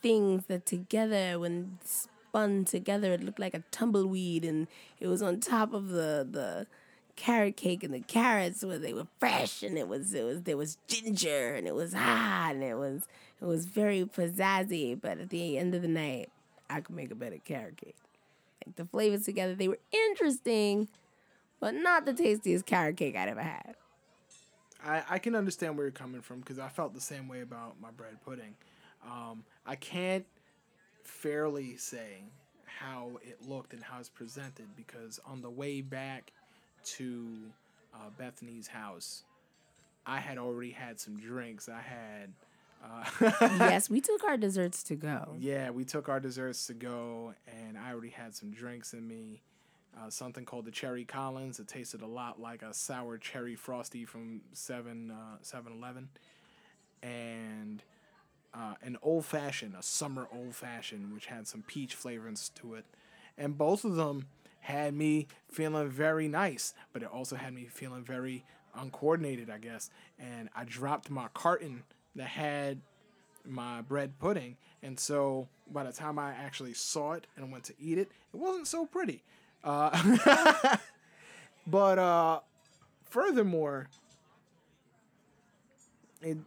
things 0.00 0.44
that 0.46 0.64
together 0.64 1.40
when 1.40 1.78
spun 1.84 2.64
together 2.64 3.10
it 3.12 3.24
looked 3.24 3.40
like 3.40 3.54
a 3.54 3.64
tumbleweed 3.72 4.44
and 4.44 4.68
it 5.00 5.08
was 5.08 5.20
on 5.20 5.40
top 5.40 5.72
of 5.74 5.88
the 5.88 6.24
the 6.30 6.68
carrot 7.16 7.56
cake 7.56 7.82
and 7.82 7.92
the 7.92 7.98
carrots 7.98 8.64
where 8.64 8.78
they 8.78 8.92
were 8.92 9.08
fresh 9.18 9.64
and 9.64 9.76
it 9.76 9.88
was 9.88 10.14
it 10.14 10.22
was 10.22 10.42
there 10.42 10.56
was 10.56 10.78
ginger 10.86 11.56
and 11.56 11.66
it 11.66 11.74
was 11.74 11.92
hot 11.92 12.52
and 12.54 12.62
it 12.62 12.76
was 12.76 13.08
it 13.42 13.46
was 13.46 13.66
very 13.66 14.04
pizzazzy 14.04 14.94
but 14.94 15.18
at 15.18 15.30
the 15.30 15.58
end 15.58 15.74
of 15.74 15.82
the 15.82 15.88
night 15.88 16.30
I 16.70 16.82
could 16.82 16.94
make 16.94 17.10
a 17.10 17.16
better 17.16 17.38
carrot 17.44 17.78
cake. 17.78 17.96
Like 18.68 18.76
the 18.76 18.84
flavors 18.84 19.24
together 19.24 19.54
they 19.54 19.68
were 19.68 19.78
interesting 19.90 20.88
but 21.58 21.74
not 21.74 22.04
the 22.04 22.12
tastiest 22.12 22.66
carrot 22.66 22.96
cake 22.96 23.16
I'd 23.16 23.28
ever 23.28 23.42
had. 23.42 23.74
I, 24.84 25.02
I 25.10 25.18
can 25.18 25.34
understand 25.34 25.76
where 25.76 25.86
you're 25.86 25.90
coming 25.90 26.20
from 26.20 26.40
because 26.40 26.58
I 26.58 26.68
felt 26.68 26.94
the 26.94 27.00
same 27.00 27.28
way 27.28 27.40
about 27.40 27.80
my 27.80 27.90
bread 27.90 28.16
pudding. 28.24 28.54
Um, 29.04 29.42
I 29.66 29.74
can't 29.74 30.24
fairly 31.02 31.76
say 31.76 32.22
how 32.64 33.18
it 33.22 33.38
looked 33.48 33.72
and 33.72 33.82
how 33.82 33.98
it's 33.98 34.08
presented 34.08 34.66
because 34.76 35.18
on 35.26 35.40
the 35.42 35.50
way 35.50 35.80
back 35.80 36.30
to 36.84 37.26
uh, 37.94 38.10
Bethany's 38.16 38.68
house, 38.68 39.24
I 40.06 40.20
had 40.20 40.38
already 40.38 40.70
had 40.70 41.00
some 41.00 41.18
drinks. 41.18 41.68
I 41.68 41.80
had. 41.80 42.30
Uh, 42.82 43.04
yes, 43.40 43.90
we 43.90 44.00
took 44.00 44.24
our 44.24 44.36
desserts 44.36 44.82
to 44.84 44.94
go. 44.94 45.34
Yeah, 45.38 45.70
we 45.70 45.84
took 45.84 46.08
our 46.08 46.20
desserts 46.20 46.66
to 46.68 46.74
go, 46.74 47.34
and 47.46 47.76
I 47.76 47.90
already 47.90 48.10
had 48.10 48.34
some 48.34 48.50
drinks 48.50 48.92
in 48.92 49.06
me. 49.06 49.42
Uh, 49.96 50.10
something 50.10 50.44
called 50.44 50.64
the 50.64 50.70
Cherry 50.70 51.04
Collins. 51.04 51.58
It 51.58 51.66
tasted 51.66 52.02
a 52.02 52.06
lot 52.06 52.40
like 52.40 52.62
a 52.62 52.72
sour 52.72 53.18
cherry 53.18 53.56
frosty 53.56 54.04
from 54.04 54.42
7 54.52 55.10
uh, 55.10 55.38
7-Eleven. 55.42 56.08
And 57.02 57.82
uh, 58.54 58.74
an 58.82 58.96
old 59.02 59.24
fashioned, 59.24 59.74
a 59.76 59.82
summer 59.82 60.28
old 60.32 60.54
fashioned, 60.54 61.12
which 61.12 61.26
had 61.26 61.48
some 61.48 61.62
peach 61.66 61.98
flavorings 61.98 62.52
to 62.54 62.74
it. 62.74 62.84
And 63.36 63.58
both 63.58 63.84
of 63.84 63.96
them 63.96 64.26
had 64.60 64.94
me 64.94 65.26
feeling 65.48 65.88
very 65.88 66.28
nice, 66.28 66.74
but 66.92 67.02
it 67.02 67.08
also 67.08 67.36
had 67.36 67.54
me 67.54 67.66
feeling 67.66 68.04
very 68.04 68.44
uncoordinated, 68.76 69.50
I 69.50 69.58
guess. 69.58 69.90
And 70.18 70.48
I 70.54 70.64
dropped 70.64 71.10
my 71.10 71.28
carton 71.34 71.84
that 72.18 72.28
had 72.28 72.80
my 73.44 73.80
bread 73.82 74.18
pudding. 74.18 74.56
And 74.82 74.98
so 74.98 75.48
by 75.72 75.84
the 75.84 75.92
time 75.92 76.18
I 76.18 76.32
actually 76.32 76.74
saw 76.74 77.12
it 77.12 77.26
and 77.36 77.50
went 77.50 77.64
to 77.64 77.74
eat 77.80 77.98
it, 77.98 78.10
it 78.32 78.36
wasn't 78.36 78.66
so 78.66 78.86
pretty. 78.86 79.22
Uh, 79.64 80.76
but 81.66 81.98
uh, 81.98 82.40
furthermore, 83.04 83.88
it 86.22 86.38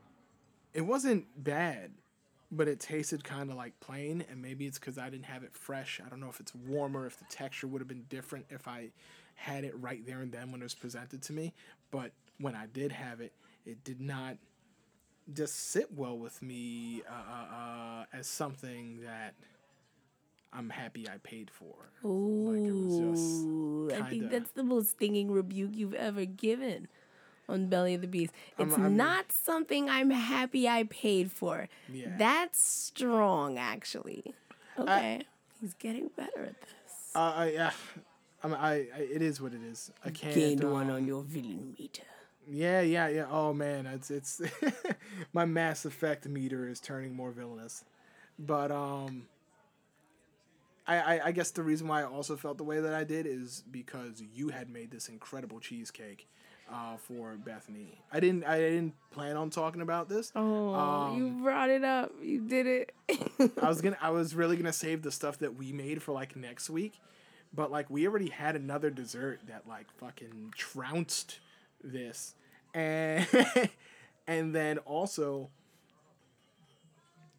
it 0.74 0.82
wasn't 0.82 1.26
bad, 1.44 1.92
but 2.52 2.68
it 2.68 2.80
tasted 2.80 3.24
kind 3.24 3.50
of 3.50 3.58
like 3.58 3.78
plain. 3.82 4.24
And 4.30 4.42
maybe 4.42 4.66
it's 4.66 4.80
because 4.80 4.98
I 4.98 5.10
didn't 5.10 5.26
have 5.26 5.44
it 5.44 5.54
fresh. 5.54 6.00
I 6.06 6.10
don't 6.10 6.22
know 6.22 6.30
if 6.30 6.40
it's 6.40 6.56
warmer, 6.56 7.06
if 7.06 7.18
the 7.18 7.26
texture 7.30 7.68
would 7.68 7.82
have 7.82 7.90
been 7.90 8.06
different 8.10 8.46
if 8.50 8.68
I 8.68 8.92
had 9.36 9.64
it 9.64 9.78
right 9.78 10.06
there 10.06 10.22
and 10.22 10.32
then 10.32 10.52
when 10.52 10.62
it 10.62 10.66
was 10.66 10.76
presented 10.76 11.22
to 11.24 11.34
me. 11.34 11.54
But 11.90 12.12
when 12.40 12.56
I 12.56 12.68
did 12.68 12.92
have 12.92 13.20
it, 13.20 13.34
it 13.66 13.84
did 13.84 14.00
not 14.00 14.38
just 15.34 15.72
sit 15.72 15.94
well 15.94 16.18
with 16.18 16.42
me 16.42 17.04
uh, 17.10 17.14
uh, 17.14 17.56
uh, 17.56 18.06
as 18.14 18.28
something 18.28 19.02
that 19.04 19.34
I'm 20.54 20.70
happy 20.70 21.08
I 21.08 21.18
paid 21.24 21.50
for. 21.50 21.76
Ooh, 22.06 22.52
Like, 22.52 22.68
it 22.68 22.72
was 22.74 23.20
just 23.90 24.02
I 24.02 24.10
think 24.10 24.30
that's 24.32 24.52
the 24.52 24.64
most 24.64 24.92
stinging 24.92 25.32
rebuke 25.32 25.72
you've 25.74 25.94
ever 25.94 26.26
given 26.26 26.88
on 27.48 27.68
Belly 27.68 27.94
of 27.94 28.02
the 28.02 28.08
Beast. 28.08 28.34
I'm- 28.58 28.70
It's 28.70 28.78
I'm- 28.78 28.96
not 28.98 29.32
something 29.32 29.90
I'm 29.90 30.10
happy 30.10 30.68
I 30.68 30.84
paid 30.84 31.32
for. 31.32 31.68
Yeah. 31.92 32.16
That's 32.18 32.62
strong, 32.62 33.58
actually. 33.58 34.34
Okay, 34.78 35.22
he's 35.60 35.74
getting 35.74 36.10
better 36.16 36.44
at 36.46 36.62
this. 36.62 37.12
Uh, 37.16 37.20
I, 37.36 37.52
yeah, 37.52 37.72
I, 38.44 38.48
I, 38.48 38.72
I, 38.72 38.78
it 39.00 39.22
is 39.22 39.42
what 39.42 39.54
it 39.54 39.62
is. 39.62 39.92
I 40.04 40.10
can't. 40.12 40.34
Gained 40.34 40.64
one 40.64 40.90
um, 40.90 40.96
on 40.96 41.06
your 41.08 41.24
villain 41.24 41.76
meter. 41.78 42.04
Yeah, 42.50 42.82
yeah, 42.82 43.08
yeah. 43.08 43.26
Oh 43.30 43.54
man, 43.54 43.86
it's 43.86 44.10
it's 44.12 44.42
my 45.34 45.46
Mass 45.46 45.86
Effect 45.86 46.28
meter 46.28 46.68
is 46.68 46.80
turning 46.80 47.16
more 47.16 47.32
villainous, 47.32 47.84
but 48.40 48.72
um, 48.72 49.28
I, 50.88 50.98
I 50.98 51.26
I 51.28 51.32
guess 51.32 51.52
the 51.52 51.64
reason 51.64 51.88
why 51.88 52.02
I 52.02 52.06
also 52.06 52.36
felt 52.36 52.58
the 52.58 52.64
way 52.64 52.80
that 52.80 52.94
I 52.94 53.04
did 53.04 53.26
is 53.26 53.64
because 53.70 54.22
you 54.34 54.50
had 54.50 54.70
made 54.70 54.92
this 54.92 55.08
incredible 55.10 55.60
cheesecake. 55.60 56.28
Uh, 56.74 56.96
for 56.96 57.36
Bethany, 57.36 58.00
I 58.14 58.22
didn't. 58.22 58.46
I 58.46 58.58
didn't 58.58 58.94
plan 59.12 59.36
on 59.36 59.50
talking 59.50 59.82
about 59.82 60.08
this. 60.08 60.32
Oh, 60.38 60.74
Um, 60.74 61.18
you 61.18 61.44
brought 61.44 61.70
it 61.70 61.84
up. 61.84 62.14
You 62.22 62.40
did 62.48 62.66
it. 62.66 62.94
I 63.62 63.68
was 63.68 63.82
gonna. 63.84 63.98
I 64.02 64.12
was 64.12 64.34
really 64.34 64.56
gonna 64.56 64.72
save 64.72 65.02
the 65.02 65.12
stuff 65.12 65.40
that 65.40 65.56
we 65.58 65.74
made 65.74 66.02
for 66.02 66.14
like 66.14 66.38
next 66.38 66.70
week, 66.70 66.94
but 67.54 67.72
like 67.72 67.90
we 67.90 68.08
already 68.08 68.30
had 68.30 68.56
another 68.56 68.90
dessert 68.90 69.42
that 69.50 69.68
like 69.68 69.88
fucking 70.00 70.54
trounced 70.56 71.40
this, 71.84 72.36
and 72.74 73.28
and 74.28 74.56
then 74.56 74.78
also 74.80 75.50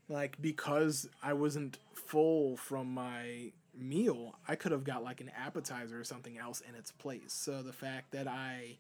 like 0.08 0.40
because 0.40 1.08
I 1.22 1.32
wasn't 1.32 1.78
full 1.94 2.56
from 2.56 2.92
my 2.92 3.52
meal, 3.74 4.34
I 4.46 4.54
could 4.56 4.72
have 4.72 4.84
got 4.84 5.02
like 5.02 5.20
an 5.20 5.30
appetizer 5.36 5.98
or 5.98 6.04
something 6.04 6.38
else 6.38 6.60
in 6.68 6.74
its 6.74 6.90
place. 6.90 7.32
So 7.32 7.62
the 7.62 7.72
fact 7.72 8.12
that 8.12 8.28
I 8.28 8.76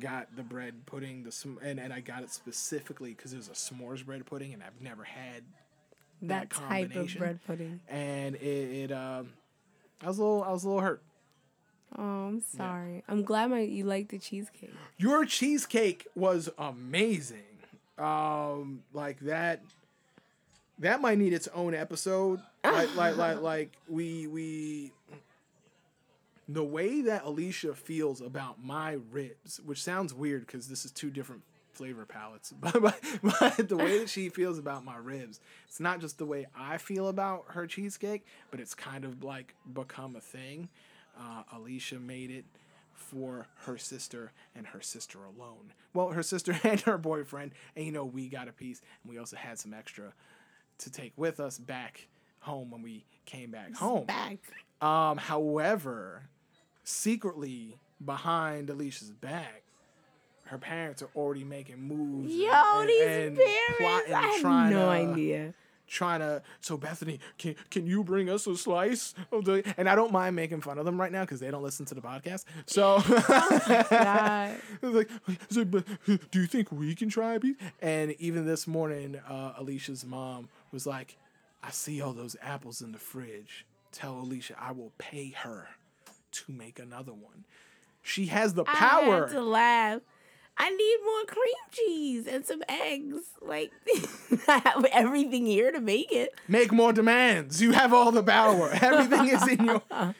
got 0.00 0.34
the 0.36 0.42
bread 0.42 0.86
pudding, 0.86 1.22
the 1.24 1.32
sm- 1.32 1.58
and 1.62 1.78
and 1.78 1.92
I 1.92 2.00
got 2.00 2.22
it 2.22 2.30
specifically 2.30 3.10
because 3.14 3.32
it 3.32 3.36
was 3.36 3.48
a 3.48 3.52
s'mores 3.52 4.04
bread 4.04 4.26
pudding, 4.26 4.52
and 4.52 4.62
I've 4.62 4.80
never 4.80 5.04
had 5.04 5.42
that 6.22 6.50
that 6.50 6.50
type 6.50 6.94
of 6.94 7.16
bread 7.16 7.40
pudding. 7.46 7.80
and 7.88 8.36
it, 8.36 8.40
it 8.90 8.92
um 8.92 9.30
I 10.00 10.08
was 10.08 10.18
a 10.18 10.22
little 10.22 10.42
I 10.42 10.50
was 10.50 10.64
a 10.64 10.68
little 10.68 10.82
hurt. 10.82 11.02
Oh, 11.98 12.26
I'm 12.28 12.40
sorry. 12.40 13.04
I'm 13.08 13.22
glad 13.22 13.50
my 13.50 13.60
you 13.60 13.84
like 13.84 14.08
the 14.08 14.18
cheesecake. 14.18 14.74
Your 14.96 15.24
cheesecake 15.24 16.06
was 16.14 16.48
amazing. 16.58 17.38
Um 17.98 18.82
like 18.92 19.20
that 19.20 19.62
that 20.78 21.00
might 21.00 21.18
need 21.18 21.32
its 21.32 21.48
own 21.54 21.74
episode. 21.74 22.40
Like 22.64 22.94
like 22.96 23.16
like 23.16 23.40
like 23.40 23.72
we 23.88 24.26
we 24.26 24.92
the 26.48 26.64
way 26.64 27.02
that 27.02 27.24
Alicia 27.24 27.74
feels 27.74 28.20
about 28.20 28.62
my 28.62 28.98
ribs, 29.10 29.60
which 29.64 29.82
sounds 29.82 30.12
weird 30.12 30.46
because 30.46 30.68
this 30.68 30.84
is 30.84 30.90
two 30.90 31.10
different 31.10 31.42
flavor 31.72 32.04
palettes, 32.04 32.52
but, 32.60 32.80
but, 32.82 33.00
but 33.22 33.68
the 33.68 33.76
way 33.76 33.98
that 33.98 34.08
she 34.08 34.28
feels 34.28 34.58
about 34.58 34.84
my 34.84 34.96
ribs, 34.96 35.40
it's 35.66 35.80
not 35.80 36.00
just 36.00 36.18
the 36.18 36.26
way 36.26 36.46
I 36.54 36.78
feel 36.78 37.08
about 37.08 37.44
her 37.48 37.66
cheesecake, 37.66 38.26
but 38.50 38.60
it's 38.60 38.74
kind 38.74 39.04
of 39.04 39.24
like 39.24 39.54
become 39.72 40.16
a 40.16 40.20
thing. 40.20 40.68
Uh, 41.18 41.42
Alicia 41.54 41.98
made 41.98 42.30
it 42.30 42.44
for 42.94 43.46
her 43.64 43.76
sister 43.76 44.32
and 44.54 44.66
her 44.68 44.80
sister 44.80 45.18
alone. 45.24 45.72
Well, 45.94 46.08
her 46.08 46.22
sister 46.22 46.58
and 46.64 46.80
her 46.82 46.98
boyfriend, 46.98 47.52
and 47.76 47.84
you 47.84 47.92
know, 47.92 48.04
we 48.04 48.28
got 48.28 48.48
a 48.48 48.52
piece, 48.52 48.80
and 49.02 49.12
we 49.12 49.18
also 49.18 49.36
had 49.36 49.58
some 49.58 49.74
extra 49.74 50.12
to 50.78 50.90
take 50.90 51.12
with 51.16 51.40
us 51.40 51.58
back 51.58 52.08
home 52.40 52.70
when 52.70 52.82
we 52.82 53.04
came 53.24 53.50
back 53.50 53.74
home. 53.74 54.06
Back. 54.06 54.38
Um, 54.80 55.16
however, 55.16 56.24
secretly 56.84 57.76
behind 58.04 58.68
Alicia's 58.68 59.10
back, 59.10 59.62
her 60.44 60.58
parents 60.58 61.02
are 61.02 61.10
already 61.14 61.44
making 61.44 61.80
moves. 61.80 62.34
Yo, 62.34 62.50
and, 62.52 62.88
these 62.88 63.02
and 63.02 63.36
parents. 63.36 64.12
I 64.12 64.40
had 64.42 64.70
no 64.70 64.86
to, 64.86 64.88
idea. 64.88 65.54
Trying 65.92 66.20
to. 66.20 66.40
So 66.62 66.78
Bethany, 66.78 67.20
can 67.36 67.54
can 67.68 67.86
you 67.86 68.02
bring 68.02 68.30
us 68.30 68.46
a 68.46 68.56
slice 68.56 69.14
of 69.30 69.44
the? 69.44 69.62
And 69.76 69.90
I 69.90 69.94
don't 69.94 70.10
mind 70.10 70.34
making 70.34 70.62
fun 70.62 70.78
of 70.78 70.86
them 70.86 70.98
right 70.98 71.12
now 71.12 71.20
because 71.20 71.38
they 71.38 71.50
don't 71.50 71.62
listen 71.62 71.84
to 71.86 71.94
the 71.94 72.00
podcast. 72.00 72.44
So. 72.64 72.96
Like, 74.82 75.08
like, 75.54 75.70
but 75.70 75.84
do 76.30 76.40
you 76.40 76.46
think 76.46 76.72
we 76.72 76.94
can 76.94 77.08
try 77.08 77.34
a 77.34 77.40
piece? 77.40 77.56
And 77.80 78.12
even 78.18 78.46
this 78.46 78.66
morning, 78.66 79.20
uh, 79.28 79.52
Alicia's 79.58 80.04
mom 80.04 80.48
was 80.72 80.86
like, 80.86 81.16
I 81.62 81.70
see 81.70 82.00
all 82.00 82.12
those 82.12 82.36
apples 82.42 82.80
in 82.82 82.92
the 82.92 82.98
fridge. 82.98 83.66
Tell 83.92 84.14
Alicia 84.18 84.54
I 84.58 84.72
will 84.72 84.92
pay 84.98 85.30
her 85.30 85.68
to 86.32 86.52
make 86.52 86.78
another 86.78 87.12
one. 87.12 87.44
She 88.02 88.26
has 88.26 88.54
the 88.54 88.64
power. 88.64 89.28
to 89.28 89.40
laugh. 89.40 90.00
I 90.58 90.70
need 90.70 90.96
more 91.04 91.24
cream 91.26 91.54
cheese 91.72 92.26
and 92.26 92.44
some 92.46 92.62
eggs. 92.68 93.16
Like 93.40 93.72
I 94.48 94.58
have 94.64 94.84
everything 94.92 95.46
here 95.46 95.72
to 95.72 95.80
make 95.80 96.12
it. 96.12 96.34
Make 96.48 96.72
more 96.72 96.92
demands. 96.92 97.60
You 97.62 97.72
have 97.72 97.92
all 97.92 98.12
the 98.12 98.22
power. 98.22 98.70
Everything 98.80 99.28
is 99.28 99.46
in 99.48 99.64
your. 99.64 99.82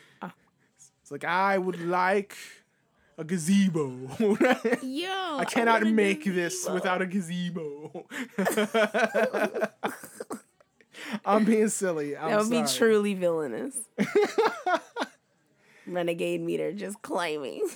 It's 1.03 1.11
like, 1.11 1.25
I 1.25 1.59
would 1.59 1.81
like 1.85 2.37
a 3.19 3.25
gazebo. 3.25 3.91
Yo, 4.83 5.39
I 5.39 5.45
cannot 5.49 5.83
a 5.83 5.87
make 5.87 6.25
this 6.25 6.69
without 6.71 7.03
a 7.03 7.07
gazebo. 7.07 8.07
I'm 11.25 11.45
being 11.45 11.69
silly. 11.69 12.17
I'm 12.17 12.31
That 12.31 12.39
would 12.39 12.49
sorry. 12.49 12.63
be 12.63 12.69
truly 12.69 13.15
villainous. 13.15 13.77
Renegade 15.87 16.41
meter 16.41 16.73
just 16.73 17.03
claiming. 17.03 17.69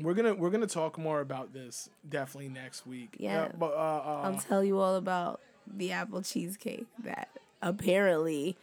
We're 0.00 0.14
gonna 0.14 0.34
we're 0.34 0.50
gonna 0.50 0.66
talk 0.66 0.98
more 0.98 1.20
about 1.20 1.52
this 1.52 1.90
definitely 2.08 2.50
next 2.50 2.86
week. 2.86 3.16
Yeah. 3.18 3.44
Uh, 3.44 3.48
but 3.58 3.72
uh, 3.72 3.76
uh, 3.76 4.20
I'll 4.24 4.38
tell 4.38 4.62
you 4.62 4.78
all 4.78 4.96
about 4.96 5.40
the 5.66 5.92
apple 5.92 6.22
cheesecake 6.22 6.86
that 7.02 7.28
apparently 7.60 8.56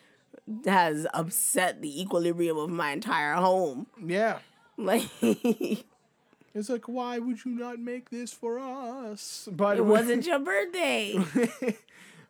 has 0.66 1.06
upset 1.14 1.82
the 1.82 2.02
equilibrium 2.02 2.58
of 2.58 2.70
my 2.70 2.92
entire 2.92 3.34
home. 3.34 3.88
yeah, 4.04 4.40
Like 4.78 5.04
it's 5.22 6.70
like 6.70 6.88
why 6.88 7.20
would 7.20 7.44
you 7.44 7.52
not 7.52 7.80
make 7.80 8.10
this 8.10 8.32
for 8.32 8.60
us? 8.60 9.48
But 9.52 9.78
it 9.78 9.86
wasn't 9.86 10.26
your 10.28 10.40
birthday. 10.40 11.20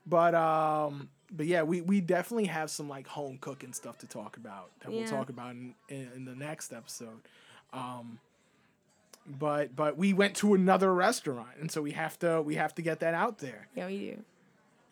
but 0.05 0.35
um 0.35 1.09
but 1.31 1.45
yeah 1.47 1.63
we 1.63 1.81
we 1.81 1.99
definitely 2.01 2.45
have 2.45 2.69
some 2.69 2.87
like 2.87 3.07
home 3.07 3.37
cooking 3.41 3.73
stuff 3.73 3.97
to 3.99 4.07
talk 4.07 4.37
about 4.37 4.69
that 4.81 4.91
we'll 4.91 5.05
talk 5.07 5.29
about 5.29 5.51
in, 5.51 5.73
in, 5.89 6.09
in 6.15 6.25
the 6.25 6.35
next 6.35 6.71
episode 6.71 7.21
um 7.73 8.19
but 9.25 9.75
but 9.75 9.97
we 9.97 10.13
went 10.13 10.35
to 10.37 10.53
another 10.53 10.93
restaurant 10.93 11.49
and 11.59 11.71
so 11.71 11.81
we 11.81 11.91
have 11.91 12.17
to 12.19 12.41
we 12.41 12.55
have 12.55 12.75
to 12.75 12.81
get 12.81 12.99
that 12.99 13.13
out 13.13 13.39
there. 13.39 13.67
Yeah, 13.75 13.87
we 13.87 13.97
do. 13.97 14.23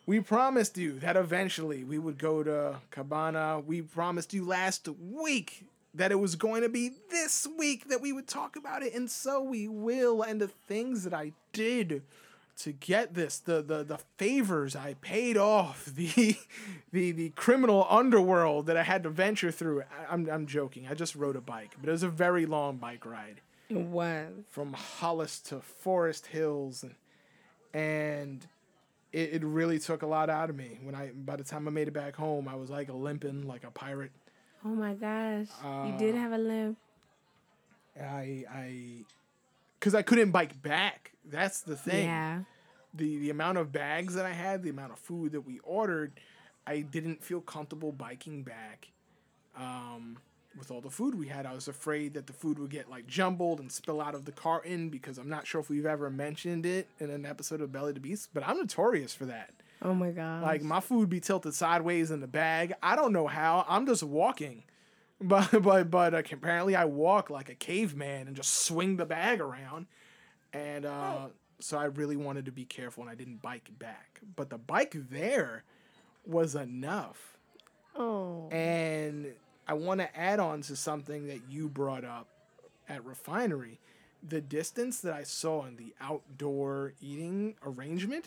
we 0.06 0.20
promised 0.20 0.76
you 0.76 0.98
that 1.00 1.16
eventually 1.16 1.84
we 1.84 1.98
would 1.98 2.18
go 2.18 2.42
to 2.42 2.76
cabana. 2.90 3.60
We 3.64 3.82
promised 3.82 4.34
you 4.34 4.44
last 4.44 4.88
week 4.88 5.64
that 5.94 6.10
it 6.10 6.16
was 6.16 6.34
going 6.34 6.62
to 6.62 6.68
be 6.68 6.90
this 7.10 7.46
week 7.56 7.88
that 7.88 8.00
we 8.00 8.12
would 8.12 8.26
talk 8.26 8.56
about 8.56 8.82
it 8.82 8.92
and 8.94 9.08
so 9.10 9.40
we 9.42 9.68
will. 9.68 10.22
And 10.22 10.40
the 10.40 10.48
things 10.48 11.04
that 11.04 11.14
i 11.14 11.32
did 11.52 12.02
to 12.56 12.72
get 12.72 13.14
this 13.14 13.38
the 13.38 13.62
the, 13.62 13.82
the 13.82 13.98
favors 14.16 14.76
i 14.76 14.94
paid 15.00 15.36
off 15.36 15.84
the 15.96 16.36
the 16.92 17.10
the 17.12 17.30
criminal 17.30 17.86
underworld 17.90 18.66
that 18.66 18.76
i 18.76 18.82
had 18.82 19.02
to 19.04 19.08
venture 19.10 19.50
through 19.50 19.82
I, 19.82 20.12
i'm 20.12 20.28
i'm 20.30 20.46
joking. 20.46 20.86
I 20.90 20.94
just 20.94 21.14
rode 21.16 21.36
a 21.36 21.40
bike 21.40 21.74
but 21.80 21.88
it 21.88 21.92
was 21.92 22.02
a 22.04 22.08
very 22.08 22.46
long 22.46 22.76
bike 22.76 23.04
ride 23.06 23.40
It 23.68 23.78
was. 23.78 24.32
from 24.50 24.72
Hollis 24.74 25.40
to 25.40 25.60
Forest 25.60 26.26
Hills, 26.26 26.82
and 26.82 26.94
and 27.72 28.46
it, 29.12 29.34
it 29.34 29.44
really 29.44 29.78
took 29.78 30.02
a 30.02 30.06
lot 30.06 30.28
out 30.30 30.50
of 30.50 30.56
me. 30.56 30.78
When 30.82 30.94
I 30.94 31.10
by 31.14 31.36
the 31.36 31.44
time 31.44 31.66
I 31.66 31.70
made 31.70 31.88
it 31.88 31.94
back 31.94 32.14
home, 32.16 32.48
I 32.48 32.54
was 32.54 32.70
like 32.70 32.88
a 32.88 32.92
limping 32.92 33.46
like 33.46 33.64
a 33.64 33.70
pirate. 33.70 34.12
Oh 34.64 34.68
my 34.68 34.94
gosh. 34.94 35.48
you 35.62 35.68
Uh, 35.68 35.96
did 35.98 36.14
have 36.14 36.32
a 36.32 36.38
limp. 36.38 36.78
I 38.00 38.44
I 38.50 39.04
because 39.78 39.94
I 39.94 40.02
couldn't 40.02 40.30
bike 40.30 40.60
back. 40.62 41.12
That's 41.24 41.60
the 41.60 41.76
thing. 41.76 42.06
Yeah. 42.06 42.40
The 42.94 43.18
the 43.18 43.30
amount 43.30 43.58
of 43.58 43.72
bags 43.72 44.14
that 44.14 44.24
I 44.26 44.32
had, 44.32 44.62
the 44.62 44.70
amount 44.70 44.92
of 44.92 44.98
food 44.98 45.32
that 45.32 45.42
we 45.42 45.58
ordered, 45.60 46.12
I 46.66 46.80
didn't 46.80 47.22
feel 47.22 47.40
comfortable 47.40 47.92
biking 47.92 48.42
back. 48.42 48.88
Um, 49.56 50.18
with 50.58 50.70
all 50.70 50.80
the 50.80 50.90
food 50.90 51.14
we 51.14 51.28
had, 51.28 51.46
I 51.46 51.52
was 51.52 51.68
afraid 51.68 52.14
that 52.14 52.26
the 52.26 52.32
food 52.32 52.58
would 52.58 52.70
get 52.70 52.90
like 52.90 53.06
jumbled 53.06 53.60
and 53.60 53.70
spill 53.70 54.00
out 54.00 54.14
of 54.14 54.24
the 54.24 54.32
carton 54.32 54.88
because 54.88 55.18
I'm 55.18 55.28
not 55.28 55.46
sure 55.46 55.60
if 55.60 55.68
we've 55.68 55.86
ever 55.86 56.10
mentioned 56.10 56.66
it 56.66 56.88
in 56.98 57.10
an 57.10 57.26
episode 57.26 57.60
of 57.60 57.72
Belly 57.72 57.92
to 57.94 58.00
Beast, 58.00 58.30
but 58.32 58.46
I'm 58.46 58.58
notorious 58.58 59.14
for 59.14 59.26
that. 59.26 59.50
Oh 59.82 59.94
my 59.94 60.10
god. 60.10 60.42
Like 60.42 60.62
my 60.62 60.80
food 60.80 61.10
be 61.10 61.20
tilted 61.20 61.54
sideways 61.54 62.10
in 62.10 62.20
the 62.20 62.26
bag. 62.26 62.72
I 62.82 62.96
don't 62.96 63.12
know 63.12 63.26
how. 63.26 63.64
I'm 63.68 63.86
just 63.86 64.02
walking. 64.02 64.64
But 65.20 65.62
but 65.62 65.90
but 65.92 66.12
uh, 66.12 66.18
apparently 66.18 66.74
I 66.74 66.84
walk 66.86 67.30
like 67.30 67.48
a 67.48 67.54
caveman 67.54 68.26
and 68.26 68.34
just 68.36 68.64
swing 68.64 68.96
the 68.96 69.06
bag 69.06 69.40
around. 69.40 69.86
And 70.52 70.84
uh, 70.84 71.28
so 71.60 71.78
I 71.78 71.84
really 71.84 72.16
wanted 72.16 72.46
to 72.46 72.52
be 72.52 72.64
careful 72.64 73.04
and 73.04 73.10
I 73.10 73.14
didn't 73.14 73.40
bike 73.40 73.70
back. 73.78 74.20
But 74.34 74.50
the 74.50 74.58
bike 74.58 74.96
there 75.08 75.62
was 76.26 76.56
enough 76.56 77.34
Oh. 77.96 78.48
And 78.50 79.26
I 79.66 79.74
want 79.74 80.00
to 80.00 80.16
add 80.18 80.40
on 80.40 80.60
to 80.62 80.76
something 80.76 81.26
that 81.26 81.40
you 81.48 81.68
brought 81.68 82.04
up 82.04 82.28
at 82.88 83.04
Refinery. 83.04 83.80
The 84.26 84.40
distance 84.40 85.00
that 85.00 85.12
I 85.12 85.22
saw 85.22 85.64
in 85.64 85.76
the 85.76 85.94
outdoor 86.00 86.92
eating 87.00 87.54
arrangement 87.64 88.26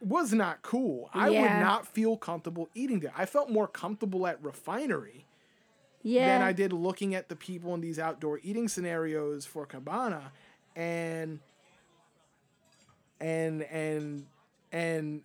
was 0.00 0.32
not 0.32 0.62
cool. 0.62 1.10
I 1.12 1.28
would 1.30 1.60
not 1.60 1.86
feel 1.86 2.16
comfortable 2.16 2.68
eating 2.74 3.00
there. 3.00 3.12
I 3.16 3.26
felt 3.26 3.50
more 3.50 3.68
comfortable 3.68 4.26
at 4.26 4.42
Refinery 4.42 5.26
Yeah. 6.02 6.26
than 6.38 6.42
I 6.42 6.52
did 6.52 6.72
looking 6.72 7.14
at 7.14 7.28
the 7.28 7.36
people 7.36 7.74
in 7.74 7.80
these 7.82 7.98
outdoor 7.98 8.40
eating 8.42 8.68
scenarios 8.68 9.44
for 9.44 9.66
Cabana 9.66 10.32
and 10.74 11.40
and 13.20 13.62
and 13.64 14.26
and 14.72 15.22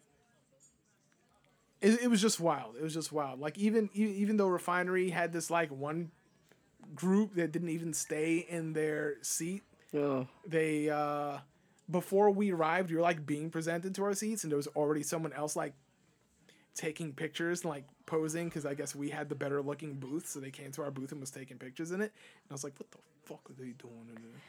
it, 1.86 2.04
it 2.04 2.08
was 2.10 2.22
just 2.22 2.40
wild. 2.40 2.76
It 2.76 2.84
was 2.84 2.94
just 2.94 3.12
wild. 3.12 3.40
Like 3.40 3.58
even 3.58 3.90
even 3.94 4.38
though 4.38 4.48
Refinery 4.48 5.10
had 5.10 5.32
this 5.34 5.50
like 5.50 5.72
one 5.72 6.12
group 6.94 7.36
that 7.36 7.52
didn't 7.52 7.70
even 7.70 7.94
stay 7.94 8.46
in 8.50 8.74
their 8.74 9.16
seat, 9.22 9.64
Oh. 9.94 10.28
they 10.48 10.90
uh 10.90 11.38
before 11.90 12.32
we 12.32 12.52
arrived, 12.52 12.90
we 12.90 12.96
were 12.96 13.02
like 13.02 13.26
being 13.26 13.50
presented 13.50 13.94
to 13.96 14.04
our 14.04 14.14
seats, 14.16 14.44
and 14.44 14.52
there 14.52 14.58
was 14.58 14.68
already 14.76 15.04
someone 15.04 15.34
else 15.34 15.56
like 15.56 15.74
taking 16.74 17.14
pictures 17.14 17.62
and 17.62 17.70
like 17.70 17.86
posing 18.06 18.46
because 18.50 18.66
I 18.66 18.74
guess 18.74 18.94
we 18.96 19.10
had 19.10 19.30
the 19.30 19.36
better 19.36 19.62
looking 19.62 19.94
booth, 19.94 20.28
so 20.28 20.40
they 20.40 20.52
came 20.52 20.72
to 20.74 20.82
our 20.84 20.92
booth 20.92 21.12
and 21.12 21.22
was 21.22 21.32
taking 21.32 21.58
pictures 21.58 21.92
in 21.92 22.02
it. 22.02 22.12
And 22.12 22.52
I 22.52 22.54
was 22.54 22.64
like, 22.64 22.74
"What 22.78 22.92
the 22.92 22.98
fuck 23.24 23.50
are 23.50 23.54
they 23.54 23.74
doing 23.74 24.10
in 24.10 24.18
there?" 24.24 24.40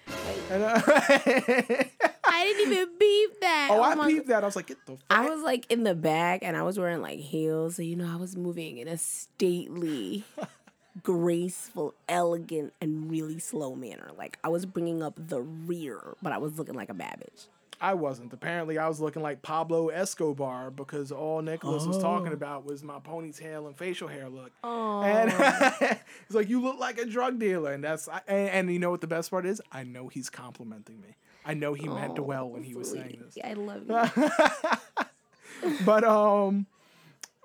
And, 0.50 0.62
uh, 0.64 2.10
I 2.36 2.44
didn't 2.44 2.72
even 2.72 2.88
beep 2.98 3.40
that. 3.40 3.68
Oh, 3.70 3.78
oh, 3.78 3.82
I 3.82 3.94
my 3.94 4.06
peeped 4.08 4.28
that. 4.28 4.42
I 4.42 4.46
was 4.46 4.56
like, 4.56 4.66
"Get 4.66 4.84
the 4.84 4.92
fuck." 4.92 5.00
I 5.08 5.28
was 5.28 5.42
like 5.42 5.70
in 5.70 5.84
the 5.84 5.94
back 5.94 6.40
and 6.42 6.56
I 6.56 6.62
was 6.62 6.78
wearing 6.78 7.00
like 7.00 7.18
heels. 7.18 7.76
So, 7.76 7.82
you 7.82 7.96
know, 7.96 8.10
I 8.12 8.16
was 8.16 8.36
moving 8.36 8.76
in 8.76 8.88
a 8.88 8.98
stately, 8.98 10.24
graceful, 11.02 11.94
elegant, 12.08 12.74
and 12.80 13.10
really 13.10 13.38
slow 13.38 13.74
manner. 13.74 14.10
Like 14.18 14.38
I 14.44 14.48
was 14.48 14.66
bringing 14.66 15.02
up 15.02 15.14
the 15.16 15.40
rear, 15.40 16.00
but 16.20 16.32
I 16.32 16.38
was 16.38 16.58
looking 16.58 16.74
like 16.74 16.90
a 16.90 16.94
bad 16.94 17.20
bitch. 17.20 17.46
I 17.80 17.94
wasn't. 17.94 18.32
Apparently, 18.32 18.78
I 18.78 18.88
was 18.88 19.00
looking 19.00 19.22
like 19.22 19.42
Pablo 19.42 19.88
Escobar 19.88 20.70
because 20.70 21.12
all 21.12 21.42
Nicholas 21.42 21.86
was 21.86 21.98
talking 21.98 22.30
oh. 22.30 22.34
about 22.34 22.64
was 22.64 22.82
my 22.82 22.98
ponytail 22.98 23.66
and 23.66 23.76
facial 23.76 24.08
hair 24.08 24.28
look. 24.28 24.50
Oh. 24.64 25.02
And 25.02 25.30
it's 26.26 26.34
like 26.34 26.48
you 26.48 26.60
look 26.60 26.78
like 26.78 26.98
a 26.98 27.04
drug 27.04 27.38
dealer, 27.38 27.72
and 27.72 27.84
that's 27.84 28.08
and, 28.26 28.48
and 28.48 28.72
you 28.72 28.78
know 28.78 28.90
what 28.90 29.02
the 29.02 29.06
best 29.06 29.30
part 29.30 29.44
is? 29.44 29.60
I 29.72 29.84
know 29.84 30.08
he's 30.08 30.30
complimenting 30.30 31.00
me. 31.00 31.16
I 31.46 31.54
know 31.54 31.72
he 31.74 31.88
meant 31.88 32.18
well 32.18 32.48
when 32.50 32.62
he 32.64 32.74
was 32.74 32.90
saying 32.90 33.20
this. 33.24 33.36
Yeah, 33.36 33.48
I 33.48 33.52
love 33.54 33.88
you. 33.88 34.30
But 35.84 36.04
um, 36.04 36.66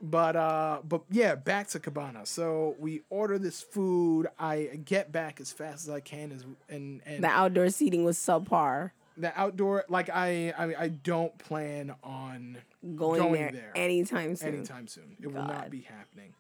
but 0.02 0.36
uh, 0.36 0.80
but 0.84 1.04
yeah, 1.10 1.36
back 1.36 1.68
to 1.70 1.80
Cabana. 1.80 2.26
So 2.26 2.76
we 2.78 3.02
order 3.10 3.38
this 3.40 3.62
food. 3.62 4.28
I 4.38 4.82
get 4.84 5.12
back 5.12 5.40
as 5.40 5.52
fast 5.52 5.88
as 5.88 5.90
I 5.94 6.02
can, 6.02 6.32
as 6.32 6.46
and 6.70 7.02
and 7.06 7.24
the 7.24 7.30
outdoor 7.30 7.70
seating 7.70 8.04
was 8.04 8.18
subpar. 8.18 8.92
the 9.18 9.32
outdoor 9.40 9.86
like 9.88 10.10
I 10.10 10.54
I 10.58 10.76
I 10.78 10.88
don't 10.90 11.36
plan 11.38 11.96
on 12.04 12.58
Going, 12.96 13.22
Going 13.22 13.34
there, 13.42 13.52
there. 13.52 13.72
anytime 13.76 14.36
soon. 14.36 14.56
anytime 14.56 14.88
soon. 14.88 15.16
It 15.22 15.28
will 15.32 15.46
not 15.46 15.70
be 15.70 15.82
happening. 15.82 16.34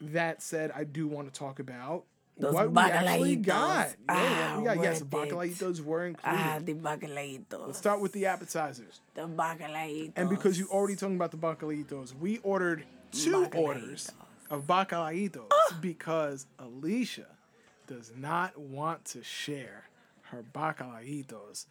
That 0.00 0.42
said, 0.42 0.72
I 0.74 0.84
do 0.84 1.06
want 1.08 1.32
to 1.32 1.38
talk 1.38 1.58
about 1.60 2.04
Those 2.40 2.54
what 2.54 3.20
we 3.20 3.36
got. 3.36 3.88
Yeah, 3.88 3.94
Ah, 4.08 4.60
got. 4.64 4.82
Yes, 4.82 5.02
bacalaitos 5.02 5.80
were 5.84 6.06
included. 6.06 6.40
Ah, 6.40 6.58
the 6.62 6.74
bacalaitos. 6.74 7.66
Let's 7.66 7.78
start 7.78 8.00
with 8.00 8.12
the 8.12 8.26
appetizers. 8.26 9.00
the 9.14 9.22
bacalaitos. 9.28 10.12
And 10.16 10.28
because 10.30 10.58
you 10.58 10.66
already 10.68 10.96
talking 10.96 11.16
about 11.16 11.30
the 11.32 11.36
bacalaitos, 11.36 12.14
we 12.18 12.38
ordered 12.38 12.84
two 13.12 13.32
Bacalaitos. 13.32 13.54
orders 13.54 14.12
of 14.50 14.66
bacalaitos 14.66 15.48
because 15.80 16.46
Alicia 16.58 17.26
does 17.86 18.12
not 18.16 18.56
want 18.58 19.04
to 19.06 19.22
share 19.22 19.84
her 20.30 20.42
bacalaitos. 20.54 21.66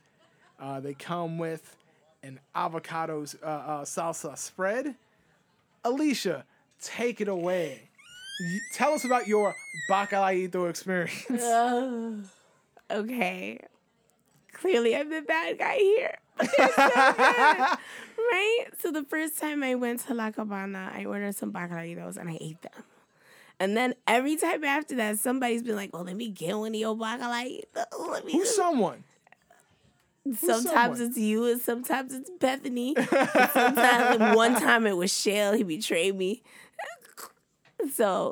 Uh, 0.60 0.80
they 0.80 0.94
come 0.94 1.38
with 1.38 1.76
an 2.22 2.40
avocado 2.54 3.26
uh, 3.42 3.46
uh, 3.48 3.82
salsa 3.86 4.38
spread. 4.38 4.96
Alicia, 5.84 6.44
take 6.82 7.22
it 7.22 7.28
away. 7.30 7.89
Tell 8.74 8.94
us 8.94 9.04
about 9.06 9.28
your 9.28 9.56
bacalaito 9.90 10.70
experience. 10.70 11.44
Okay. 12.92 13.60
Clearly, 14.52 14.96
I'm 14.96 15.10
the 15.10 15.22
bad 15.22 15.60
guy 15.60 15.78
here. 15.78 16.18
So 16.50 16.58
right? 18.32 18.66
So 18.80 18.92
the 18.92 19.04
first 19.04 19.38
time 19.38 19.62
I 19.64 19.76
went 19.76 20.00
to 20.08 20.14
La 20.14 20.32
Cabana, 20.32 20.92
I 20.94 21.06
ordered 21.06 21.36
some 21.36 21.52
bacalaitos 21.54 22.18
and 22.18 22.30
I 22.30 22.38
ate 22.42 22.62
them. 22.62 22.84
And 23.60 23.76
then 23.78 23.94
every 24.08 24.36
time 24.38 24.64
after 24.64 24.96
that, 24.96 25.20
somebody's 25.20 25.64
been 25.64 25.76
like, 25.76 25.92
"Oh, 25.94 26.02
let 26.02 26.16
me 26.16 26.30
get 26.30 26.58
one 26.58 26.74
of 26.74 26.80
your 26.80 26.96
bacalaitos." 26.96 27.64
Let 28.10 28.26
me 28.26 28.34
Who's 28.34 28.56
someone? 28.56 29.04
sometimes 30.38 31.00
it's 31.00 31.18
you, 31.18 31.46
and 31.46 31.62
sometimes 31.62 32.14
it's 32.14 32.30
Bethany. 32.40 32.96
Sometimes, 33.54 34.36
one 34.36 34.54
time 34.56 34.86
it 34.88 34.96
was 34.96 35.12
Shell. 35.14 35.54
He 35.54 35.64
betrayed 35.64 36.16
me. 36.16 36.42
So 37.94 38.28